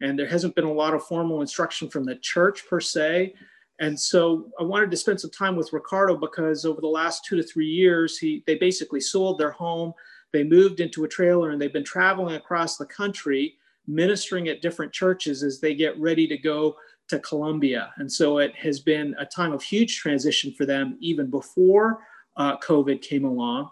[0.02, 3.34] And there hasn't been a lot of formal instruction from the church per se.
[3.80, 7.36] And so I wanted to spend some time with Ricardo because over the last two
[7.36, 9.94] to three years, he they basically sold their home.
[10.32, 13.56] They moved into a trailer and they've been traveling across the country,
[13.88, 16.76] ministering at different churches as they get ready to go
[17.10, 17.94] to Colombia.
[17.98, 22.00] And so it has been a time of huge transition for them even before
[22.38, 23.70] uh, COVID came along.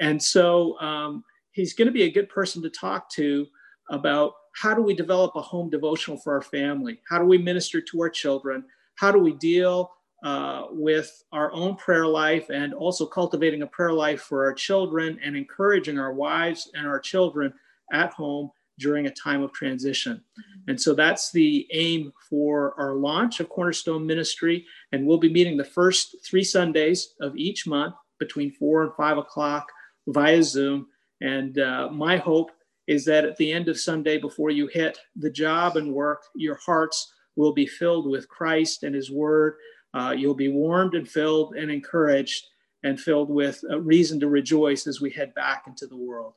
[0.00, 3.46] And so um, he's going to be a good person to talk to
[3.90, 7.00] about how do we develop a home devotional for our family?
[7.08, 8.64] How do we minister to our children?
[8.96, 9.90] How do we deal
[10.24, 15.18] uh, with our own prayer life and also cultivating a prayer life for our children
[15.22, 17.52] and encouraging our wives and our children
[17.92, 20.22] at home during a time of transition.
[20.68, 24.66] And so that's the aim for our launch of Cornerstone Ministry.
[24.92, 29.16] And we'll be meeting the first three Sundays of each month between four and five
[29.16, 29.70] o'clock
[30.08, 30.86] via Zoom.
[31.20, 32.50] And uh, my hope
[32.86, 36.56] is that at the end of Sunday, before you hit the job and work, your
[36.56, 39.54] hearts will be filled with Christ and His Word.
[39.94, 42.44] Uh, you'll be warmed and filled and encouraged
[42.82, 46.34] and filled with a reason to rejoice as we head back into the world.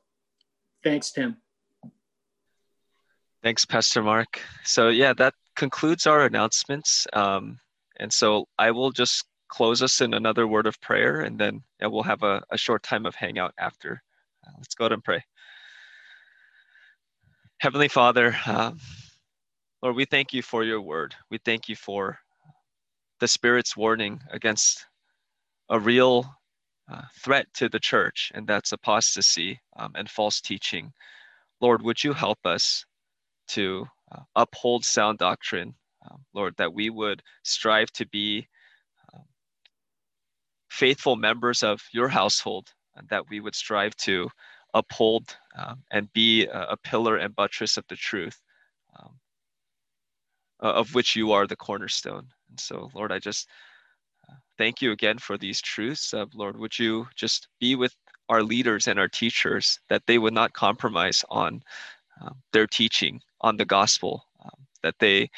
[0.84, 1.38] Thanks, Tim.
[3.44, 4.40] Thanks, Pastor Mark.
[4.64, 7.08] So, yeah, that concludes our announcements.
[7.14, 7.58] Um,
[7.98, 12.04] and so I will just close us in another word of prayer, and then we'll
[12.04, 14.02] have a, a, short time of hangout after.
[14.46, 15.24] Uh, let's go ahead and pray.
[17.60, 18.80] Heavenly Father, um,
[19.82, 21.16] Lord, we thank you for your word.
[21.30, 22.18] We thank you for
[23.20, 24.86] the Spirit's warning against
[25.70, 26.34] a real
[26.92, 30.94] uh, threat to the church, and that's apostasy um, and false teaching.
[31.60, 32.86] Lord, would you help us
[33.52, 35.74] to uh, uphold sound doctrine,
[36.10, 38.48] um, Lord, that we would strive to be
[39.14, 39.24] um,
[40.70, 44.30] faithful members of your household, and that we would strive to
[44.74, 48.40] uphold um, and be a, a, pillar and buttress of the truth,
[49.00, 49.12] um,
[50.60, 52.28] of which you are the cornerstone.
[52.50, 53.50] And so, Lord, I just
[54.30, 56.14] uh, thank you again for these truths.
[56.14, 57.96] Uh, Lord, would you just be with
[58.30, 61.62] our leaders and our teachers that they would not compromise on
[62.22, 65.30] um, their teaching on the gospel, um, that they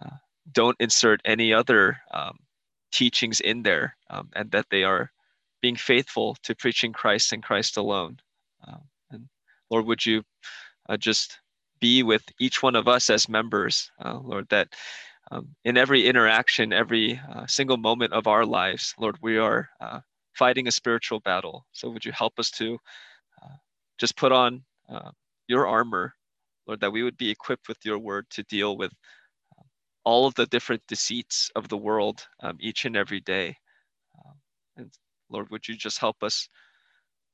[0.00, 0.16] uh,
[0.52, 2.38] don't insert any other um,
[2.92, 5.10] teachings in there, um, and that they are
[5.60, 8.18] being faithful to preaching Christ and Christ alone.
[8.66, 9.28] Um, and
[9.70, 10.24] Lord, would you
[10.88, 11.38] uh, just
[11.80, 14.68] be with each one of us as members, uh, Lord, that
[15.30, 20.00] um, in every interaction, every uh, single moment of our lives, Lord, we are uh,
[20.34, 21.66] fighting a spiritual battle.
[21.72, 22.78] So would you help us to
[23.42, 23.56] uh,
[23.98, 24.62] just put on
[25.48, 26.14] your armor
[26.66, 28.92] Lord, that we would be equipped with your word to deal with
[29.58, 29.64] um,
[30.04, 33.56] all of the different deceits of the world um, each and every day.
[34.18, 34.34] Um,
[34.76, 34.92] and
[35.30, 36.48] Lord, would you just help us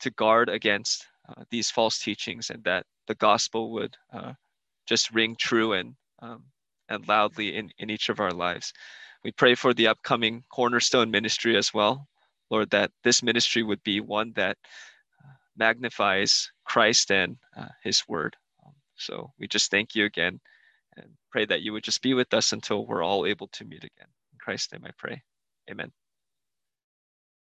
[0.00, 4.32] to guard against uh, these false teachings and that the gospel would uh,
[4.86, 6.44] just ring true and, um,
[6.88, 8.72] and loudly in, in each of our lives.
[9.24, 12.06] We pray for the upcoming Cornerstone ministry as well.
[12.50, 14.56] Lord, that this ministry would be one that
[15.22, 18.36] uh, magnifies Christ and uh, his word.
[18.98, 20.40] So we just thank you again
[20.96, 23.84] and pray that you would just be with us until we're all able to meet
[23.84, 24.08] again.
[24.32, 25.22] In Christ's name I pray.
[25.70, 25.92] Amen.